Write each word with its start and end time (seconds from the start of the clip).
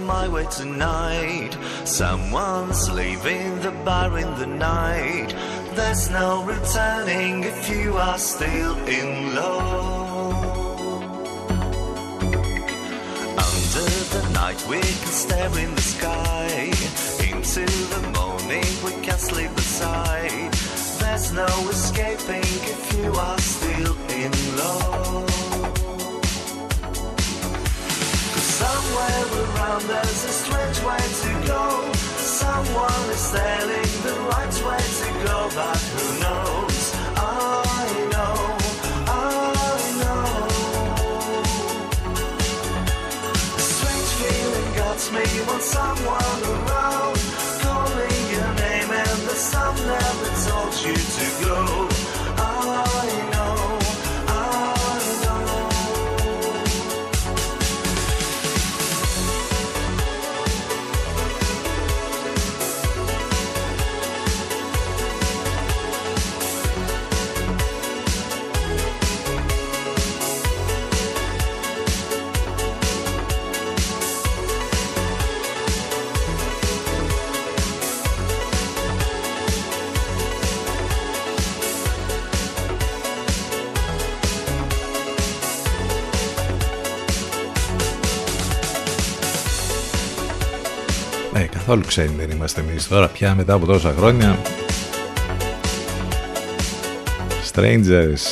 my 0.00 0.28
way 0.28 0.46
tonight. 0.46 1.56
Someone's 1.84 2.90
leaving 2.90 3.60
the 3.60 3.70
bar 3.84 4.18
in 4.18 4.34
the 4.38 4.46
night. 4.46 5.34
There's 5.74 6.10
no 6.10 6.42
returning 6.44 7.44
if 7.44 7.68
you 7.70 7.96
are 7.96 8.18
still 8.18 8.76
in 8.86 9.34
love. 9.34 10.34
Under 13.46 13.90
the 14.14 14.30
night 14.32 14.64
we 14.68 14.80
can 14.80 15.12
stare 15.24 15.58
in 15.58 15.74
the 15.74 15.82
sky. 15.82 16.72
Into 17.30 17.66
the 17.94 18.02
morning 18.14 18.70
we 18.84 18.92
can 19.04 19.18
sleep 19.18 19.52
aside. 19.56 20.52
There's 21.00 21.32
no 21.32 21.46
escaping 21.68 22.50
if 22.74 22.96
you 22.98 23.12
are 23.12 23.38
still 23.38 23.96
in 24.10 24.32
love. 24.56 25.49
Around 29.00 29.82
there's 29.88 30.24
a 30.24 30.32
strange 30.42 30.78
way 30.82 31.02
to 31.22 31.30
go. 31.48 31.92
Someone 32.42 33.04
is 33.16 33.30
telling 33.32 33.92
the 34.06 34.14
right 34.28 34.56
way 34.66 34.84
to 35.00 35.08
go, 35.26 35.38
but 35.54 35.80
who 35.94 36.06
knows? 36.20 36.80
I 37.16 37.88
know, 38.12 38.36
I 39.08 39.18
know. 40.00 40.26
A 43.56 43.62
strange 43.72 44.10
feeling 44.20 44.70
got 44.76 45.00
me 45.16 45.26
when 45.48 45.60
someone 45.60 46.42
around 46.54 47.18
calling 47.64 48.20
your 48.36 48.52
name 48.64 48.90
and 48.90 49.20
the 49.28 49.36
sun 49.50 49.74
never 49.94 50.30
told 50.46 50.74
you 50.84 50.94
to 51.16 51.26
go. 51.46 52.19
Καθόλου 91.70 91.88
ξένοι 91.88 92.14
δεν 92.16 92.30
είμαστε 92.30 92.60
εμείς 92.60 92.88
τώρα 92.88 93.08
πια 93.08 93.34
μετά 93.34 93.52
από 93.52 93.66
τόσα 93.66 93.94
χρόνια. 93.98 94.38
Strangers, 97.52 98.22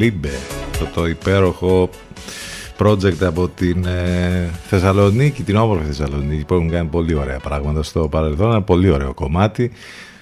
Libe, 0.00 0.28
το, 0.78 0.88
το 0.94 1.06
υπέροχο 1.06 1.90
project 2.78 3.22
από 3.22 3.48
την 3.48 3.84
ε, 3.86 4.50
Θεσσαλονίκη, 4.66 5.42
την 5.42 5.56
όμορφη 5.56 5.84
Θεσσαλονίκη 5.84 6.44
που 6.44 6.54
έχουν 6.54 6.70
κάνει 6.70 6.88
πολύ 6.88 7.14
ωραία 7.14 7.38
πράγματα 7.38 7.82
στο 7.82 8.08
παρελθόν, 8.08 8.50
ένα 8.50 8.62
πολύ 8.62 8.90
ωραίο 8.90 9.14
κομμάτι. 9.14 9.70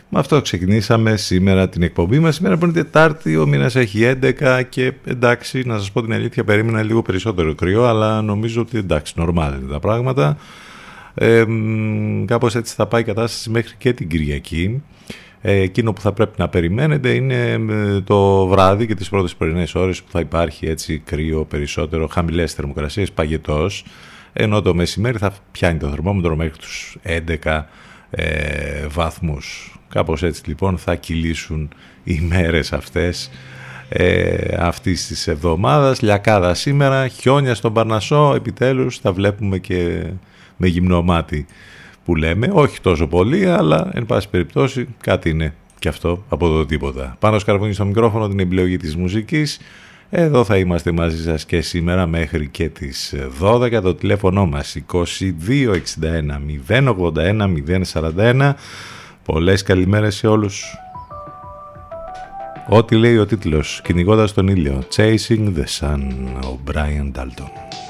Με 0.08 0.18
αυτό 0.18 0.40
ξεκινήσαμε 0.40 1.16
σήμερα 1.16 1.68
την 1.68 1.82
εκπομπή 1.82 2.18
μας. 2.18 2.34
Σήμερα 2.34 2.56
που 2.56 2.64
είναι 2.64 2.74
Τετάρτη, 2.74 3.36
ο 3.36 3.46
μήνας 3.46 3.76
έχει 3.76 4.16
11 4.22 4.62
και 4.68 4.92
εντάξει, 5.04 5.62
να 5.66 5.78
σας 5.78 5.90
πω 5.92 6.02
την 6.02 6.12
αλήθεια, 6.12 6.44
περίμενα 6.44 6.82
λίγο 6.82 7.02
περισσότερο 7.02 7.54
κρύο, 7.54 7.84
αλλά 7.84 8.22
νομίζω 8.22 8.60
ότι 8.60 8.78
εντάξει, 8.78 9.12
νορμάλ 9.16 9.52
είναι 9.52 9.70
τα 9.70 9.80
πράγματα. 9.80 10.36
Ε, 11.22 11.44
μ, 11.48 12.24
κάπως 12.24 12.54
έτσι 12.54 12.74
θα 12.74 12.86
πάει 12.86 13.00
η 13.00 13.04
κατάσταση 13.04 13.50
μέχρι 13.50 13.74
και 13.78 13.92
την 13.92 14.08
Κυριακή. 14.08 14.82
Ε, 15.40 15.52
εκείνο 15.52 15.92
που 15.92 16.00
θα 16.00 16.12
πρέπει 16.12 16.34
να 16.36 16.48
περιμένετε 16.48 17.10
είναι 17.10 17.50
ε, 17.70 18.00
το 18.00 18.46
βράδυ 18.46 18.86
και 18.86 18.94
τις 18.94 19.08
πρώτες 19.08 19.34
πρωινές 19.34 19.74
ώρες 19.74 20.02
που 20.02 20.10
θα 20.10 20.20
υπάρχει 20.20 20.66
έτσι 20.66 20.98
κρύο 20.98 21.44
περισσότερο, 21.44 22.06
χαμηλές 22.06 22.52
θερμοκρασίες, 22.52 23.12
παγετός, 23.12 23.84
ενώ 24.32 24.62
το 24.62 24.74
μεσημέρι 24.74 25.18
θα 25.18 25.32
πιάνει 25.52 25.78
το 25.78 25.88
θερμόμετρο 25.88 26.36
μέχρι 26.36 26.58
τους 26.58 26.96
11 27.42 27.64
ε, 28.10 28.86
βαθμούς. 28.88 29.78
Κάπως 29.88 30.22
έτσι 30.22 30.42
λοιπόν 30.46 30.78
θα 30.78 30.94
κυλήσουν 30.94 31.70
οι 32.04 32.20
μέρες 32.20 32.72
αυτές 32.72 33.30
ε, 33.88 34.56
αυτής 34.58 35.06
της 35.06 35.26
εβδομάδας. 35.26 36.00
Λιακάδα 36.02 36.54
σήμερα, 36.54 37.08
χιόνια 37.08 37.54
στον 37.54 37.72
Παρνασσό, 37.72 38.32
επιτέλους 38.36 38.98
θα 38.98 39.12
βλέπουμε 39.12 39.58
και 39.58 40.06
με 40.60 40.66
γυμνό 40.66 41.02
μάτι 41.02 41.46
που 42.04 42.16
λέμε, 42.16 42.50
όχι 42.52 42.80
τόσο 42.80 43.06
πολύ, 43.06 43.46
αλλά 43.46 43.90
εν 43.92 44.06
πάση 44.06 44.28
περιπτώσει 44.28 44.88
κάτι 45.00 45.30
είναι 45.30 45.54
και 45.78 45.88
αυτό 45.88 46.24
από 46.28 46.48
το 46.48 46.66
τίποτα. 46.66 47.16
Πάνω 47.18 47.38
σκαρβούνι 47.38 47.72
στο 47.72 47.84
μικρόφωνο 47.84 48.28
την 48.28 48.38
επιλογή 48.38 48.76
της 48.76 48.96
μουσικής. 48.96 49.60
Εδώ 50.10 50.44
θα 50.44 50.56
είμαστε 50.56 50.92
μαζί 50.92 51.22
σας 51.22 51.44
και 51.44 51.60
σήμερα 51.60 52.06
μέχρι 52.06 52.48
και 52.48 52.68
τις 52.68 53.14
12. 53.40 53.80
Το 53.82 53.94
τηλέφωνο 53.94 54.46
μας 54.46 54.76
2261 54.92 56.40
081 56.68 57.48
041. 57.92 58.54
Πολλές 59.24 59.62
καλημέρες 59.62 60.14
σε 60.14 60.26
όλους. 60.26 60.64
Ό,τι 62.68 62.96
λέει 62.96 63.16
ο 63.16 63.26
τίτλος, 63.26 63.80
κυνηγώντας 63.84 64.32
τον 64.32 64.48
ήλιο, 64.48 64.82
Chasing 64.96 65.52
the 65.56 65.64
Sun, 65.80 66.00
ο 66.44 66.58
Brian 66.70 67.12
Dalton. 67.18 67.89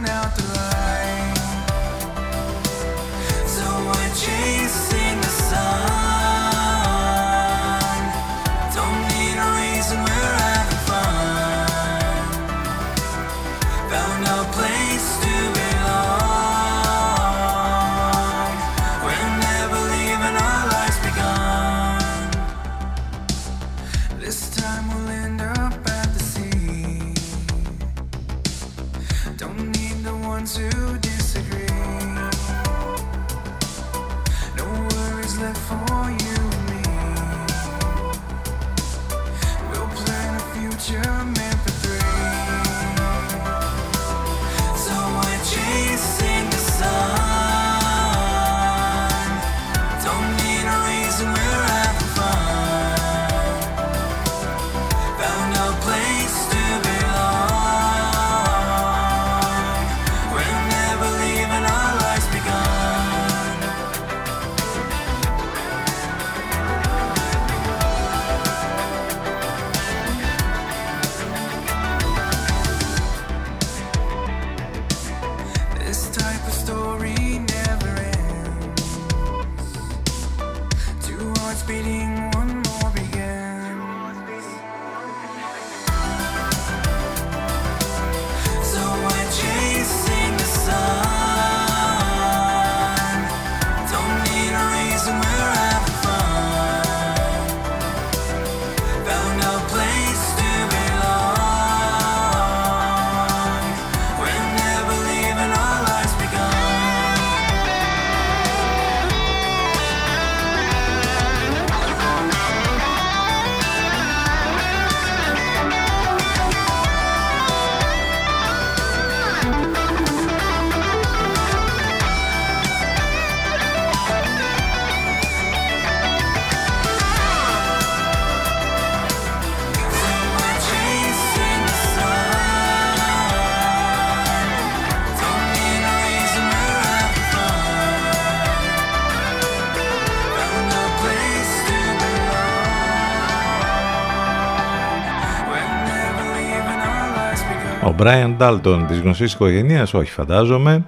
Brian 148.03 148.37
Dalton 148.37 148.85
της 148.87 148.99
γνωστής 148.99 149.33
οικογένειας, 149.33 149.93
όχι 149.93 150.11
φαντάζομαι. 150.11 150.85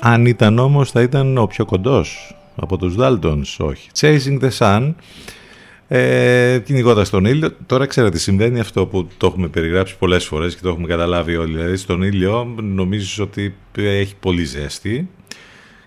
Αν 0.00 0.26
ήταν 0.26 0.58
όμως 0.58 0.90
θα 0.90 1.02
ήταν 1.02 1.38
ο 1.38 1.46
πιο 1.46 1.64
κοντός 1.64 2.36
από 2.56 2.76
τους 2.76 2.94
Daltons, 2.98 3.56
όχι. 3.58 3.88
Chasing 4.00 4.40
the 4.40 4.50
Sun, 4.58 4.94
ε, 5.88 6.58
κυνηγώντα 6.64 7.08
τον 7.08 7.24
ήλιο. 7.24 7.56
Τώρα 7.66 7.86
ξέρετε, 7.86 8.18
συμβαίνει 8.18 8.60
αυτό 8.60 8.86
που 8.86 9.08
το 9.16 9.26
έχουμε 9.26 9.48
περιγράψει 9.48 9.98
πολλές 9.98 10.24
φορές 10.24 10.54
και 10.54 10.60
το 10.62 10.68
έχουμε 10.68 10.86
καταλάβει 10.86 11.36
όλοι. 11.36 11.56
Δηλαδή, 11.56 11.76
στον 11.76 12.02
ήλιο 12.02 12.44
νομίζεις 12.60 13.18
ότι 13.18 13.54
έχει 13.74 14.16
πολύ 14.20 14.44
ζέστη. 14.44 15.08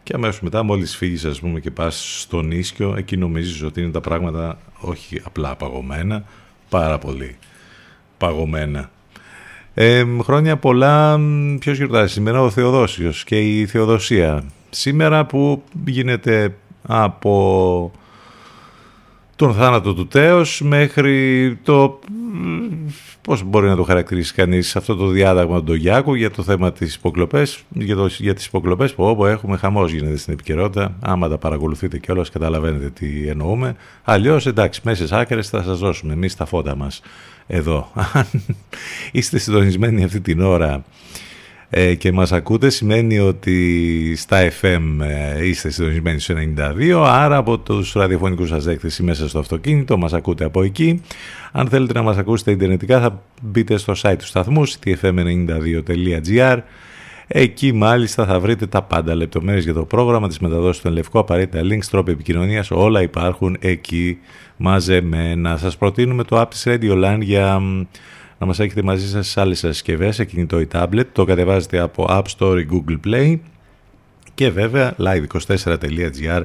Και 0.03 0.13
αμέσως 0.15 0.41
μετά, 0.41 0.63
μόλις 0.63 0.95
φύγεις, 0.95 1.25
ας 1.25 1.39
πούμε, 1.39 1.59
και 1.59 1.71
πας 1.71 2.19
στον 2.21 2.51
ίσιο, 2.51 2.95
εκεί 2.97 3.17
νομίζεις 3.17 3.63
ότι 3.63 3.81
είναι 3.81 3.91
τα 3.91 4.01
πράγματα 4.01 4.57
όχι 4.79 5.21
απλά 5.23 5.55
παγωμένα, 5.55 6.23
πάρα 6.69 6.97
πολύ 6.97 7.35
παγωμένα. 8.17 8.89
Ε, 9.79 10.05
χρόνια 10.21 10.57
πολλά, 10.57 11.19
ποιος 11.59 11.77
γιορτάζει 11.77 12.13
σήμερα, 12.13 12.41
ο 12.41 12.49
Θεοδόσιος 12.49 13.23
και 13.23 13.39
η 13.39 13.65
Θεοδοσία. 13.65 14.43
Σήμερα 14.69 15.25
που 15.25 15.63
γίνεται 15.85 16.55
από 16.87 17.91
τον 19.35 19.53
θάνατο 19.53 19.93
του 19.93 20.07
Τέος 20.07 20.61
μέχρι 20.61 21.57
το 21.63 21.99
πώς 23.21 23.43
μπορεί 23.43 23.67
να 23.67 23.75
το 23.75 23.83
χαρακτηρίσει 23.83 24.33
κανείς 24.33 24.75
αυτό 24.75 24.95
το 24.95 25.07
διάταγμα 25.07 25.63
του 25.63 25.73
Γιάκου 25.73 26.13
για 26.13 26.31
το 26.31 26.43
θέμα 26.43 26.71
της 26.71 26.95
υποκλοπές 26.95 27.63
για, 27.69 27.95
το, 27.95 28.05
για 28.17 28.33
τις 28.33 28.45
υποκλοπές 28.45 28.93
που 28.93 29.03
όπου 29.03 29.25
έχουμε 29.25 29.57
χαμός 29.57 29.91
γίνεται 29.91 30.17
στην 30.17 30.33
επικαιρότητα. 30.33 30.97
Άμα 30.99 31.27
τα 31.27 31.37
παρακολουθείτε 31.37 31.97
και 31.97 32.11
όλος 32.11 32.29
καταλαβαίνετε 32.29 32.89
τι 32.89 33.27
εννοούμε. 33.27 33.75
Αλλιώς 34.03 34.47
εντάξει 34.47 34.81
μέσες 34.83 35.11
άκρες 35.11 35.49
θα 35.49 35.63
σας 35.63 35.79
δώσουμε 35.79 36.13
εμείς 36.13 36.35
τα 36.35 36.45
φώτα 36.45 36.75
μας 36.75 37.01
εδώ. 37.47 37.91
Αν 38.13 38.27
είστε 39.11 39.37
συντονισμένοι 39.37 40.03
αυτή 40.03 40.21
την 40.21 40.41
ώρα 40.41 40.83
ε, 41.69 41.95
και 41.95 42.11
μας 42.11 42.31
ακούτε 42.31 42.69
σημαίνει 42.69 43.19
ότι 43.19 44.15
στα 44.15 44.51
FM 44.61 44.81
ε, 45.01 45.47
είστε 45.47 45.69
συντονισμένοι 45.69 46.19
στο 46.19 46.35
92 46.87 47.03
άρα 47.05 47.37
από 47.37 47.57
τους 47.57 47.93
ραδιοφωνικούς 47.93 48.49
σας 48.49 48.63
δέκτες 48.63 48.97
ή 48.97 49.03
μέσα 49.03 49.29
στο 49.29 49.39
αυτοκίνητο 49.39 49.97
μας 49.97 50.13
ακούτε 50.13 50.45
από 50.45 50.63
εκεί. 50.63 51.01
Αν 51.51 51.67
θέλετε 51.67 51.93
να 51.93 52.01
μας 52.01 52.17
ακούσετε 52.17 52.51
ιντερνετικά 52.51 52.99
θα 52.99 53.23
μπείτε 53.41 53.77
στο 53.77 53.93
site 54.01 54.15
του 54.17 54.25
σταθμού 54.25 54.67
ctfm92.gr 54.67 56.57
Εκεί 57.27 57.73
μάλιστα 57.73 58.25
θα 58.25 58.39
βρείτε 58.39 58.67
τα 58.67 58.81
πάντα 58.81 59.15
λεπτομέρειες 59.15 59.63
για 59.63 59.73
το 59.73 59.85
πρόγραμμα 59.85 60.27
της 60.27 60.39
μεταδόσης 60.39 60.81
του 60.81 60.89
Λευκό, 60.89 61.19
απαραίτητα 61.19 61.61
links, 61.63 61.85
τρόποι 61.91 62.11
επικοινωνίας, 62.11 62.71
όλα 62.71 63.01
υπάρχουν 63.01 63.57
εκεί 63.59 64.17
μαζεμένα. 64.57 65.57
Σας 65.57 65.77
προτείνουμε 65.77 66.23
το 66.23 66.41
app 66.41 66.49
της 66.49 66.63
Radio 66.67 67.05
Land 67.05 67.19
για 67.21 67.61
να 68.37 68.45
μας 68.45 68.59
έχετε 68.59 68.81
μαζί 68.81 69.09
σας 69.09 69.27
σε 69.27 69.41
άλλες 69.41 69.59
συσκευές, 69.59 70.15
σε 70.15 70.25
κινητό 70.25 70.59
ή 70.59 70.67
tablet. 70.73 71.05
Το 71.11 71.25
κατεβάζετε 71.25 71.79
από 71.79 72.05
App 72.09 72.23
Store 72.37 72.57
ή 72.59 72.67
Google 72.71 73.07
Play 73.07 73.37
και 74.33 74.49
βέβαια 74.49 74.95
live24.gr 74.99 76.41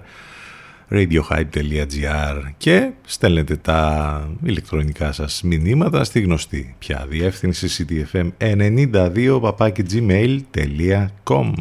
radiohype.gr 0.93 2.53
και 2.57 2.91
στέλνετε 3.05 3.57
τα 3.57 4.31
ηλεκτρονικά 4.43 5.13
σας 5.13 5.43
μηνύματα 5.43 6.05
στη 6.05 6.21
γνωστή 6.21 6.75
πια 6.79 7.07
διεύθυνση 7.09 7.87
ctfm92 7.89 9.41
papakigmail.com 9.41 11.53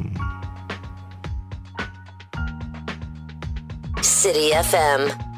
City 4.21 4.47
FM. 4.71 5.30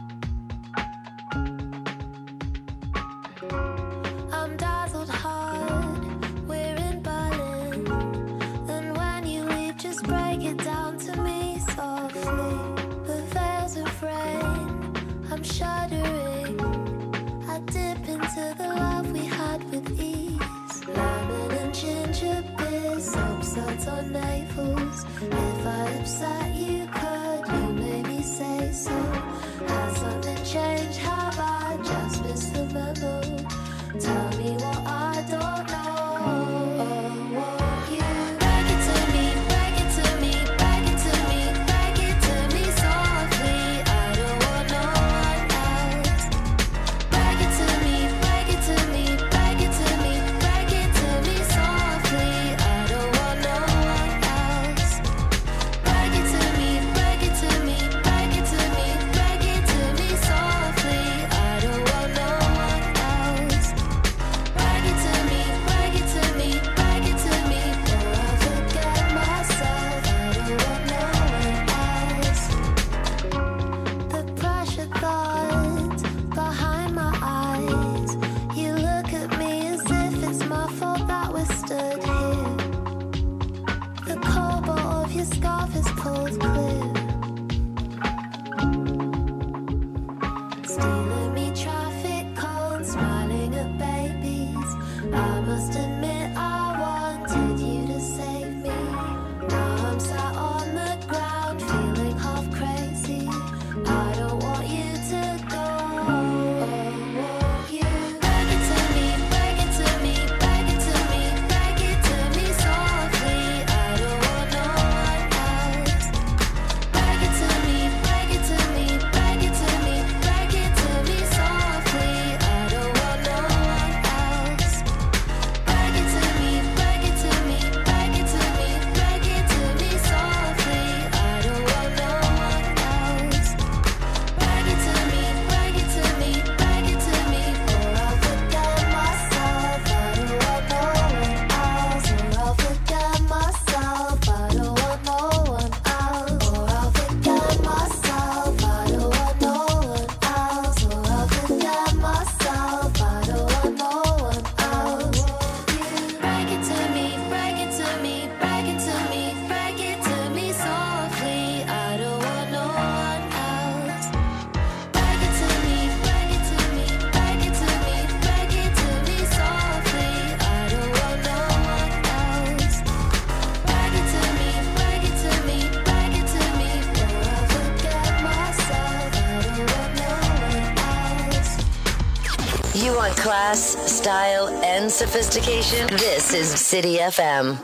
Sophistication. 184.94 185.88
This 185.88 186.36
is 186.36 186.48
City 186.48 186.98
FM. 186.98 187.58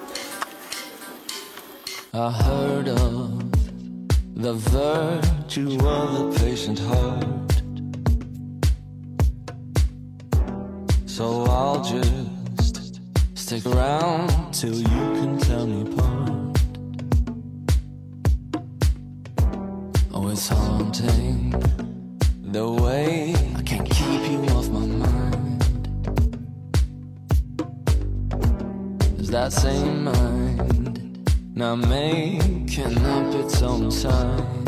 I 2.12 2.32
heard 2.32 2.88
of 2.88 3.52
the 4.34 4.54
virtue 4.54 5.78
of 5.88 6.34
the 6.34 6.40
patient 6.40 6.80
heart. 6.80 7.19
Same 29.50 30.04
mind 30.04 31.32
now 31.56 31.76
making 31.76 32.98
up 33.06 33.34
its 33.34 33.62
own 33.64 33.90
signs? 33.90 34.59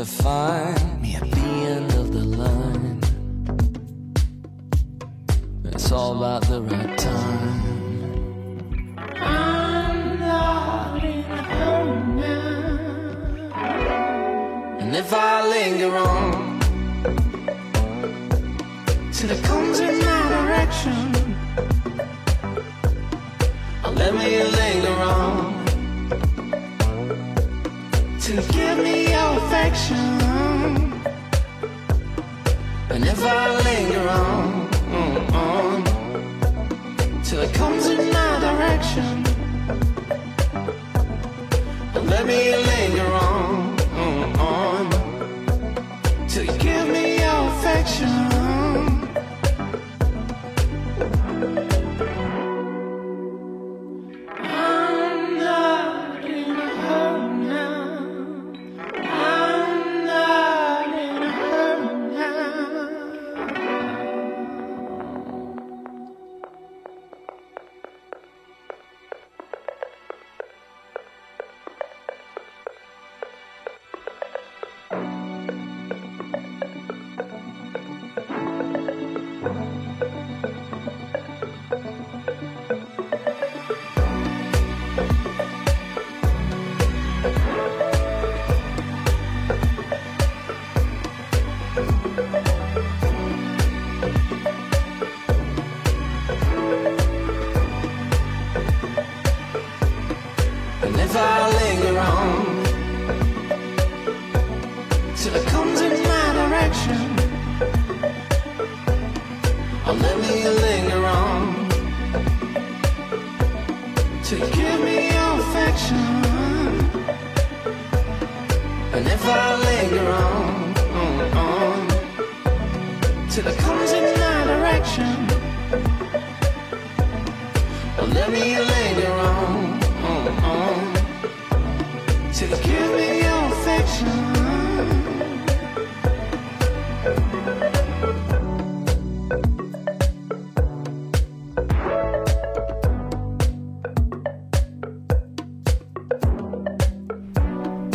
To 0.00 0.06
find 0.06 0.79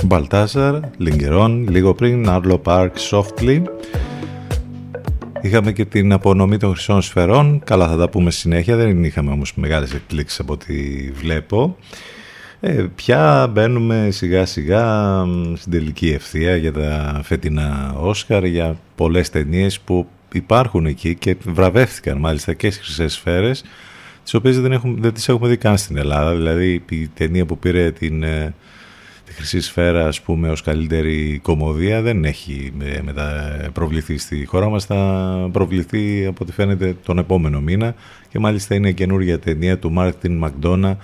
Μπαλτάζαρ, 0.05 0.79
Λιγκερόν, 0.97 1.67
λίγο 1.69 1.93
πριν, 1.93 2.29
Άρλο 2.29 2.57
Πάρκ, 2.57 2.95
Softly. 3.11 3.61
Είχαμε 5.41 5.71
και 5.71 5.85
την 5.85 6.13
απονομή 6.13 6.57
των 6.57 6.71
χρυσών 6.71 7.01
σφαιρών. 7.01 7.61
Καλά 7.63 7.87
θα 7.87 7.97
τα 7.97 8.09
πούμε 8.09 8.31
στη 8.31 8.39
συνέχεια. 8.39 8.75
Δεν 8.75 9.03
είχαμε 9.03 9.31
όμως 9.31 9.55
μεγάλες 9.55 9.93
εκπλήξεις 9.93 10.39
από 10.39 10.53
ό,τι 10.53 10.73
βλέπω. 11.11 11.77
Ε, 12.67 12.86
πια 12.95 13.49
μπαίνουμε 13.51 14.08
σιγά 14.12 14.45
σιγά 14.45 15.23
στην 15.56 15.71
τελική 15.71 16.10
ευθεία 16.10 16.56
για 16.56 16.73
τα 16.73 17.19
φετινά 17.23 17.95
Όσκαρ 17.97 18.45
για 18.45 18.78
πολλές 18.95 19.30
ταινίες 19.30 19.80
που 19.80 20.08
υπάρχουν 20.32 20.86
εκεί 20.86 21.15
και 21.15 21.36
βραβεύτηκαν 21.43 22.17
μάλιστα 22.17 22.54
και 22.54 22.71
στις 22.71 22.86
χρυσές 22.86 23.13
σφαίρες 23.13 23.63
τις 24.23 24.34
οποίες 24.34 24.60
δεν, 24.60 24.71
έχουμε, 24.71 24.95
δεν 24.99 25.13
τις 25.13 25.30
έχουμε 25.30 25.47
δει 25.47 25.58
καν 25.58 25.78
στην 25.78 25.97
Ελλάδα. 25.97 26.36
Δηλαδή 26.36 26.84
η 26.89 27.08
ταινία 27.08 27.45
που 27.45 27.58
πήρε 27.58 27.91
την, 27.91 28.23
ε, 28.23 28.54
τη 29.25 29.34
χρυσή 29.34 29.60
σφαίρα 29.60 30.08
ας 30.08 30.21
πούμε 30.21 30.49
ως 30.49 30.62
καλύτερη 30.62 31.39
κομμωδία 31.43 32.01
δεν 32.01 32.25
έχει 32.25 32.73
ε, 32.82 33.01
μετα... 33.01 33.58
προβληθεί 33.73 34.17
στη 34.17 34.45
χώρα 34.45 34.69
μας 34.69 34.86
θα 34.86 35.49
προβληθεί 35.51 36.25
από 36.25 36.38
ό,τι 36.41 36.51
φαίνεται 36.51 36.95
τον 37.06 37.17
επόμενο 37.17 37.62
μήνα 37.62 37.95
και 38.30 38.39
μάλιστα 38.39 38.75
είναι 38.75 38.91
καινούργια 38.91 39.39
ταινία 39.39 39.80
του 39.80 39.91
Μάρτιν 39.91 40.38
Μακδόνα 40.38 40.97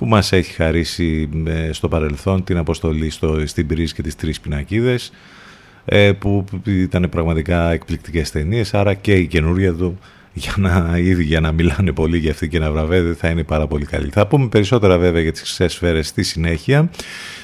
που 0.00 0.06
μας 0.06 0.32
έχει 0.32 0.52
χαρίσει 0.52 1.28
ε, 1.46 1.72
στο 1.72 1.88
παρελθόν 1.88 2.44
την 2.44 2.56
αποστολή 2.56 3.10
στο, 3.10 3.46
στην 3.46 3.66
Πυρής 3.66 3.92
και 3.92 4.02
τις 4.02 4.16
Τρεις 4.16 4.40
Πινακίδες 4.40 5.12
ε, 5.84 6.12
που 6.12 6.44
ήταν 6.64 7.08
πραγματικά 7.10 7.70
εκπληκτικές 7.70 8.30
ταινίες, 8.30 8.74
άρα 8.74 8.94
και 8.94 9.14
η 9.14 9.26
καινούρια 9.26 9.72
του 9.72 9.98
για 10.32 10.54
να, 10.56 10.98
ήδη 10.98 11.24
για 11.24 11.40
να 11.40 11.52
μιλάνε 11.52 11.92
πολύ 11.92 12.18
για 12.18 12.30
αυτή 12.30 12.48
και 12.48 12.58
να 12.58 12.70
βραβεύεται 12.70 13.14
θα 13.14 13.28
είναι 13.28 13.42
πάρα 13.42 13.66
πολύ 13.66 13.84
καλή. 13.84 14.10
Θα 14.10 14.26
πούμε 14.26 14.48
περισσότερα 14.48 14.98
βέβαια 14.98 15.22
για 15.22 15.32
τις 15.32 15.40
χρυσές 15.40 15.72
σφαίρες 15.72 16.06
στη 16.06 16.22
συνέχεια. 16.22 16.90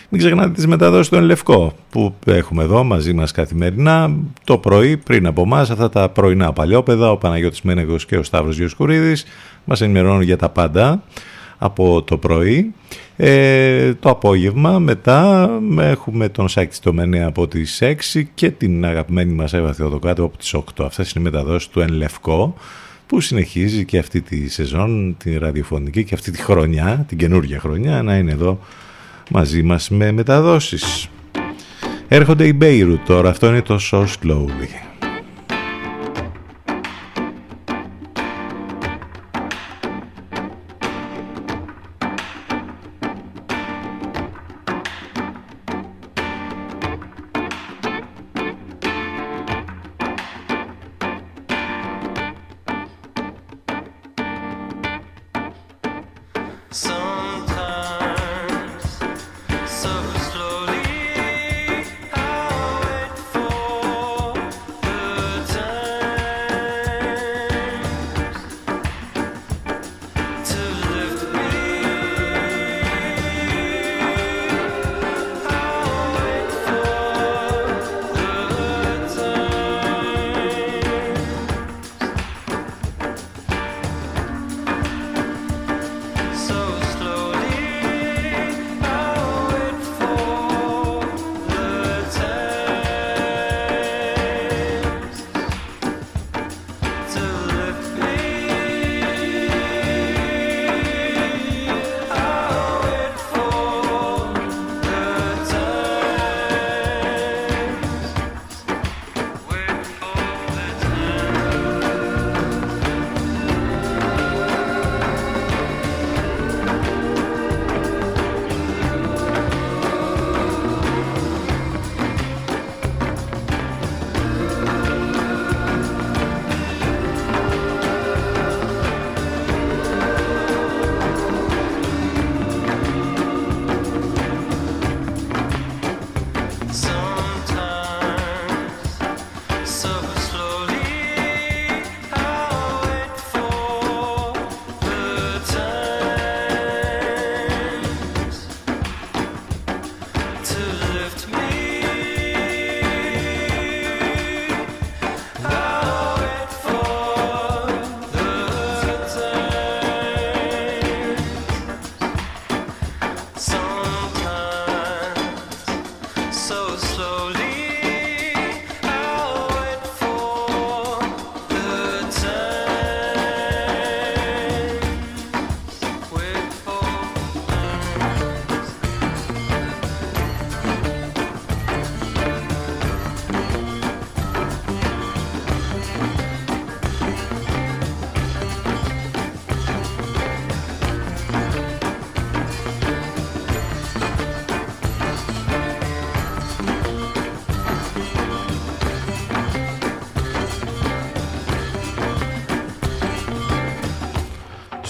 Μην 0.09 0.21
ξεχνάτε 0.21 0.51
τις 0.51 0.67
μεταδόσεις 0.67 1.09
του 1.09 1.21
Λευκό 1.21 1.77
που 1.91 2.15
έχουμε 2.27 2.63
εδώ 2.63 2.85
μαζί 2.85 3.13
μας 3.13 3.33
καθημερινά 3.33 4.17
το 4.45 4.59
πρωί 4.59 4.97
πριν 4.97 5.27
από 5.27 5.43
εμάς 5.43 5.71
αυτά 5.71 5.89
τα 5.89 6.09
πρωινά 6.09 6.53
παλιόπαιδα 6.53 7.11
ο 7.11 7.17
Παναγιώτης 7.17 7.63
Μένεγος 7.63 8.07
και 8.07 8.17
ο 8.17 8.23
Σταύρος 8.23 8.57
Γιοσκουρίδης 8.57 9.25
μας 9.65 9.81
ενημερώνουν 9.81 10.23
για 10.23 10.37
τα 10.37 10.49
πάντα 10.49 11.03
από 11.59 12.03
το 12.03 12.17
πρωί. 12.17 12.75
Ε, 13.17 13.95
το 13.95 14.11
απόγευμα 14.11 14.79
μετά 14.79 15.51
έχουμε 15.79 16.29
τον 16.29 16.49
Σάκη 16.49 16.75
Στομενέα 16.75 17.27
από 17.27 17.49
τις 17.49 17.83
6 17.83 18.23
και 18.35 18.51
την 18.51 18.85
αγαπημένη 18.85 19.33
μας 19.33 19.53
Εύα 19.53 19.73
Θεοδοκάτου 19.73 20.25
από 20.25 20.37
τις 20.37 20.55
8. 20.55 20.61
Αυτές 20.85 21.11
είναι 21.13 21.29
οι 21.29 21.33
μεταδόσεις 21.33 21.69
του 21.69 21.81
Εν 21.81 21.89
Λευκό 21.93 22.55
που 23.07 23.21
συνεχίζει 23.21 23.85
και 23.85 23.99
αυτή 23.99 24.21
τη 24.21 24.49
σεζόν, 24.49 25.17
την 25.19 25.39
ραδιοφωνική 25.39 26.05
και 26.05 26.15
αυτή 26.15 26.31
τη 26.31 26.43
χρονιά, 26.43 27.05
την 27.09 27.19
καινούργια 27.19 27.61
χρονιά, 27.61 28.03
να 28.03 28.17
είναι 28.17 28.33
εδώ 28.33 28.59
μαζί 29.31 29.63
μας 29.63 29.91
με 29.91 30.13
μεταδόσεις. 30.13 31.09
Έρχονται 32.09 32.47
οι 32.47 32.59
Beirut 32.61 32.99
τώρα, 33.07 33.31
αυτό 33.31 33.47
είναι 33.47 33.63
το 33.63 33.79
So 33.91 34.03
Slowly. 34.03 34.96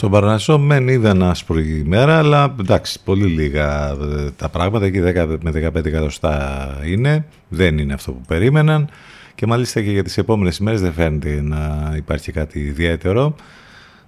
Στον 0.06 0.20
Παρνασσό 0.20 0.58
μεν 0.58 0.88
είδαν 0.88 1.22
άσπρη 1.22 1.78
ημέρα, 1.78 2.18
αλλά 2.18 2.54
εντάξει, 2.60 3.00
πολύ 3.04 3.24
λίγα 3.26 3.88
ε, 3.90 4.30
τα 4.36 4.48
πράγματα, 4.48 4.86
εκεί 4.86 5.00
10 5.04 5.36
με 5.42 5.70
15 5.74 5.84
εκατοστά 5.84 6.66
είναι, 6.84 7.26
δεν 7.48 7.78
είναι 7.78 7.92
αυτό 7.92 8.12
που 8.12 8.20
περίμεναν 8.28 8.88
και 9.34 9.46
μάλιστα 9.46 9.82
και 9.82 9.90
για 9.90 10.02
τις 10.04 10.18
επόμενες 10.18 10.56
ημέρες 10.56 10.80
δεν 10.80 10.92
φαίνεται 10.92 11.40
να 11.42 11.92
υπάρχει 11.96 12.32
κάτι 12.32 12.58
ιδιαίτερο. 12.58 13.34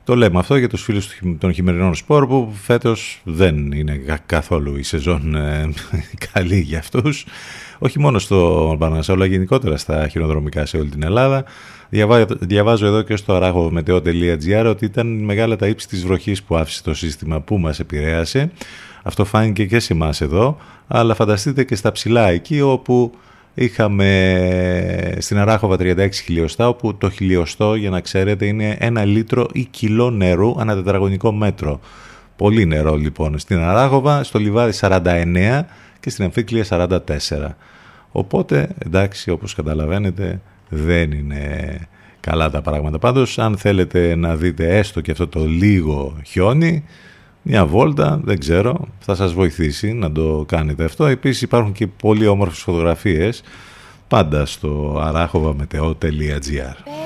Το 0.05 0.17
λέμε 0.17 0.39
αυτό 0.39 0.57
για 0.57 0.69
τους 0.69 0.83
φίλους 0.83 1.07
του 1.07 1.15
χει- 1.15 1.41
των 1.41 1.53
χειμερινών 1.53 1.95
σπορ 1.95 2.27
που 2.27 2.53
φέτος 2.63 3.21
δεν 3.25 3.73
είναι 3.73 3.97
κα- 3.97 4.19
καθόλου 4.27 4.77
η 4.77 4.83
σεζόν 4.83 5.35
ε, 5.35 5.69
καλή 6.33 6.61
για 6.61 6.79
αυτούς. 6.79 7.27
Όχι 7.79 7.99
μόνο 7.99 8.19
στο 8.19 8.77
Παρνασσό, 8.79 9.13
αλλά 9.13 9.25
γενικότερα 9.25 9.77
στα 9.77 10.09
χειροδρομικά 10.09 10.67
σε 10.67 10.77
όλη 10.77 10.89
την 10.89 11.03
Ελλάδα. 11.03 11.45
Διαβά- 11.91 12.45
διαβάζω 12.45 12.87
εδώ 12.87 13.03
και 13.03 13.17
στο 13.17 13.39
aragomετeo.gr 13.43 14.65
ότι 14.67 14.85
ήταν 14.85 15.07
μεγάλα 15.07 15.57
τα 15.57 15.67
ύψη 15.67 15.89
της 15.89 16.05
βροχής 16.05 16.43
που 16.43 16.57
άφησε 16.57 16.83
το 16.83 16.95
σύστημα 16.95 17.41
που 17.41 17.59
μας 17.59 17.81
επηρέασε. 17.81 18.51
Αυτό 19.03 19.25
φάνηκε 19.25 19.67
και 19.67 19.79
σε 19.79 19.93
εμάς 19.93 20.21
εδώ, 20.21 20.57
αλλά 20.89 21.15
φανταστείτε 21.15 21.65
και 21.65 21.75
στα 21.75 21.93
ψηλά 21.93 22.29
εκεί 22.29 22.61
όπου 22.61 23.13
είχαμε 23.55 25.17
στην 25.19 25.39
Αράχοβα 25.39 25.77
36 25.79 26.09
χιλιοστά, 26.13 26.69
όπου 26.69 26.97
το 26.97 27.11
χιλιοστό, 27.11 27.75
για 27.75 27.91
να 27.91 28.01
ξέρετε, 28.01 28.47
είναι 28.47 28.77
ένα 28.81 29.05
λίτρο 29.05 29.47
ή 29.53 29.65
κιλό 29.65 30.11
νερού 30.11 30.61
ανά 30.61 30.75
τετραγωνικό 30.75 31.33
μέτρο. 31.33 31.81
Πολύ 32.37 32.65
νερό 32.67 32.97
λοιπόν 32.97 33.39
στην 33.39 33.59
Αράχοβα, 33.59 34.25
στο 34.25 34.39
Λιβάδι 34.39 34.79
49 34.81 35.61
και 36.01 36.11
στην 36.11 36.25
Αμφίκλια 36.25 36.65
44. 36.69 36.99
Οπότε, 38.13 38.69
εντάξει, 38.79 39.31
όπως 39.31 39.55
καταλαβαίνετε, 39.55 40.41
δεν 40.69 41.13
είναι 41.13 41.79
καλά 42.21 42.51
τα 42.51 42.63
πράγματα. 42.63 42.99
Πάντως, 42.99 43.39
αν 43.39 43.57
θέλετε 43.57 44.15
να 44.15 44.37
δείτε 44.37 44.79
έστω 44.79 45.01
και 45.01 45.11
αυτό 45.11 45.29
το 45.29 45.45
λίγο 45.45 46.17
χιόνι, 46.27 46.85
μια 47.43 47.67
βόλτα, 47.67 48.21
δεν 48.25 48.39
ξέρω, 48.39 48.89
θα 48.99 49.15
σας 49.15 49.33
βοηθήσει 49.33 49.93
να 49.93 50.13
το 50.13 50.45
κάνετε 50.49 50.85
αυτό. 50.85 51.07
Επίσης 51.07 51.43
υπάρχουν 51.43 51.73
και 51.73 51.87
πολύ 51.87 52.27
όμορφες 52.27 52.59
φωτογραφίες 52.59 53.43
πάντα 54.09 54.47
στο 54.47 55.03
arachovameteo.gr 55.05 56.99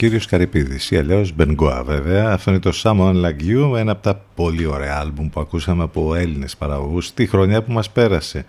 κύριος 0.00 0.26
Καρυπίδης 0.26 0.90
ή 0.90 0.96
αλλιώς 0.96 1.34
Μπενγκόα 1.34 1.82
βέβαια. 1.84 2.32
Αυτό 2.32 2.50
είναι 2.50 2.60
το 2.60 2.72
Someone 2.82 3.24
Like 3.24 3.42
You, 3.42 3.76
ένα 3.76 3.92
από 3.92 4.02
τα 4.02 4.22
πολύ 4.34 4.66
ωραία 4.66 4.98
άλμπουμ 4.98 5.28
που 5.28 5.40
ακούσαμε 5.40 5.82
από 5.82 6.14
Έλληνες 6.14 6.56
παραγωγούς 6.56 7.14
τη 7.14 7.26
χρονιά 7.26 7.62
που 7.62 7.72
μας 7.72 7.90
πέρασε. 7.90 8.44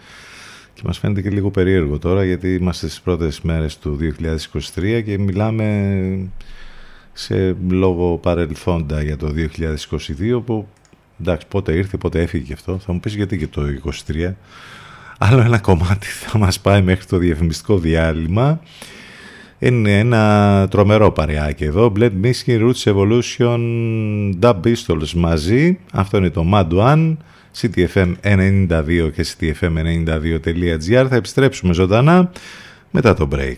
Και 0.73 0.81
μας 0.85 0.97
φαίνεται 0.97 1.21
και 1.21 1.29
λίγο 1.29 1.51
περίεργο 1.51 1.99
τώρα 1.99 2.23
γιατί 2.23 2.53
είμαστε 2.53 2.87
στις 2.87 3.01
πρώτες 3.01 3.41
μέρες 3.41 3.77
του 3.77 3.97
2023 4.75 5.01
και 5.05 5.17
μιλάμε 5.17 6.29
σε 7.13 7.55
λόγο 7.69 8.17
παρελθόντα 8.17 9.03
για 9.03 9.17
το 9.17 9.33
2022 10.39 10.41
που 10.45 10.67
εντάξει 11.21 11.47
πότε 11.47 11.73
ήρθε 11.73 11.97
πότε 11.97 12.21
έφυγε 12.21 12.43
και 12.43 12.53
αυτό 12.53 12.79
θα 12.79 12.93
μου 12.93 12.99
πεις 12.99 13.15
γιατί 13.15 13.37
και 13.37 13.47
το 13.47 13.61
2023 14.07 14.33
άλλο 15.17 15.41
ένα 15.41 15.59
κομμάτι 15.59 16.07
θα 16.07 16.37
μας 16.37 16.59
πάει 16.59 16.81
μέχρι 16.81 17.05
το 17.05 17.17
διαφημιστικό 17.17 17.77
διάλειμμα 17.77 18.61
είναι 19.61 19.99
ένα 19.99 20.67
τρομερό 20.69 21.11
παρεάκι 21.11 21.63
εδώ. 21.63 21.91
Blend 21.99 22.11
Misky, 22.23 22.59
Roots 22.59 22.83
Evolution, 22.83 23.59
Dub 24.41 24.55
Pistols 24.63 25.11
μαζί. 25.15 25.79
Αυτό 25.93 26.17
είναι 26.17 26.29
το 26.29 26.45
Mad 26.53 26.67
One. 26.69 27.17
CTFM 27.61 28.13
92 28.23 29.11
και 29.13 29.25
CTFM92.gr. 29.25 31.05
Θα 31.09 31.15
επιστρέψουμε 31.15 31.73
ζωντανά 31.73 32.31
μετά 32.91 33.13
το 33.13 33.27
break. 33.31 33.57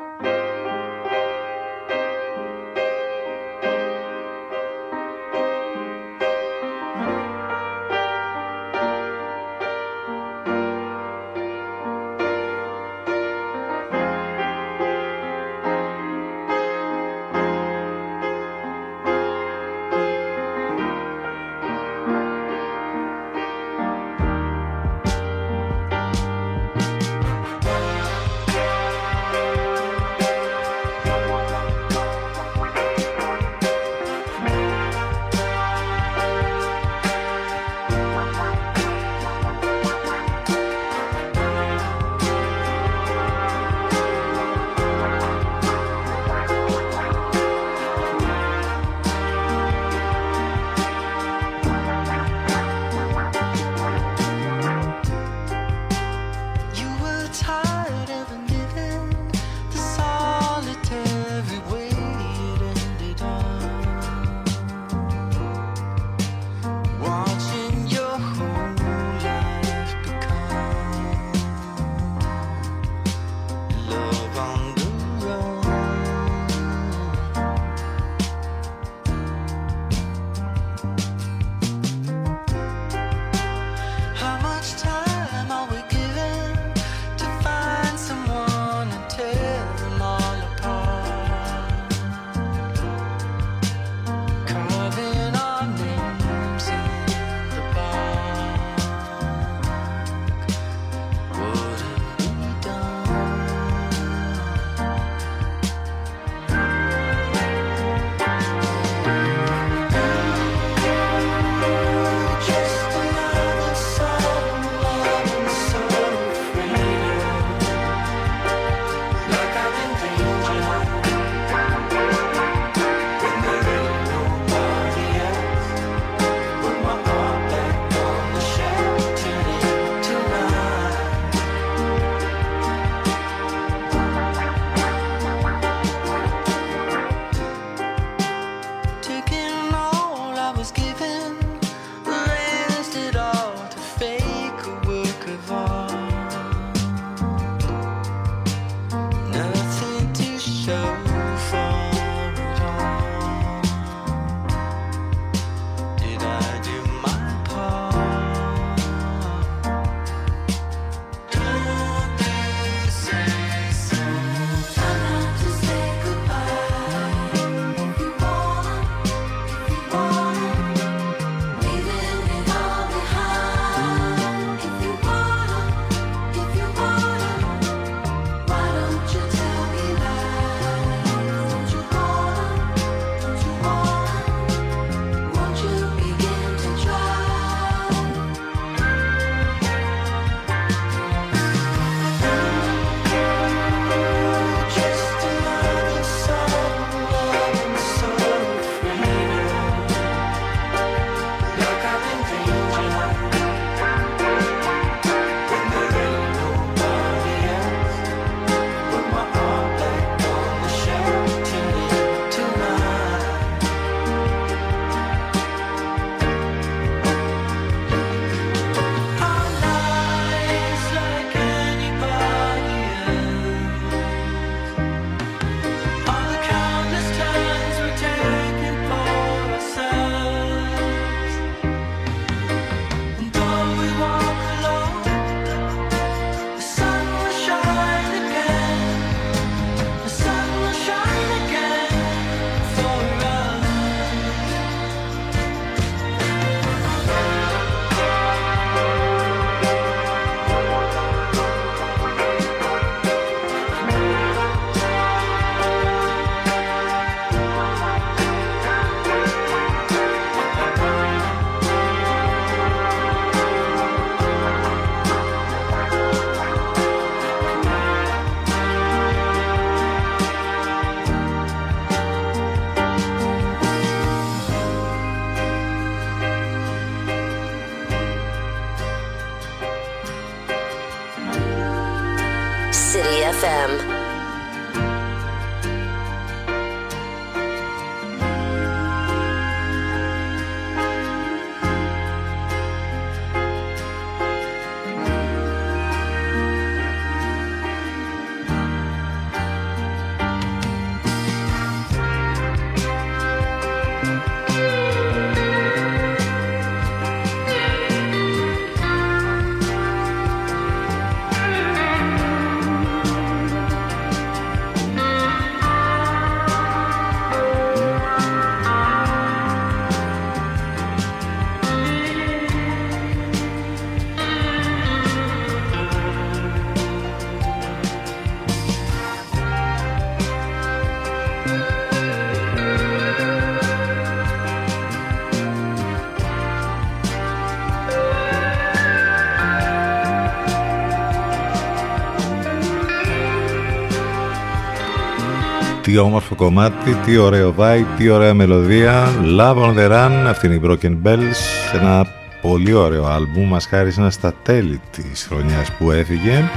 Τι 345.91 345.97
όμορφο 345.97 346.35
κομμάτι, 346.35 346.93
τι 347.05 347.17
ωραίο 347.17 347.53
vibe, 347.57 347.85
τι 347.97 348.09
ωραία 348.09 348.33
μελωδία. 348.33 349.07
Love 349.37 349.55
on 349.55 349.75
the 349.77 349.91
Run, 349.91 350.11
αυτή 350.27 350.45
είναι 350.45 350.55
η 350.55 350.61
Broken 350.63 351.07
Bells. 351.07 351.75
Ένα 351.79 352.05
πολύ 352.41 352.73
ωραίο 352.73 353.05
άλμπουμ, 353.05 353.47
μας 353.47 353.65
χάρισε 353.65 354.09
στα 354.09 354.33
τέλη 354.43 354.81
της 354.91 355.25
χρονιάς 355.29 355.71
που 355.71 355.91
έφυγε. 355.91 356.49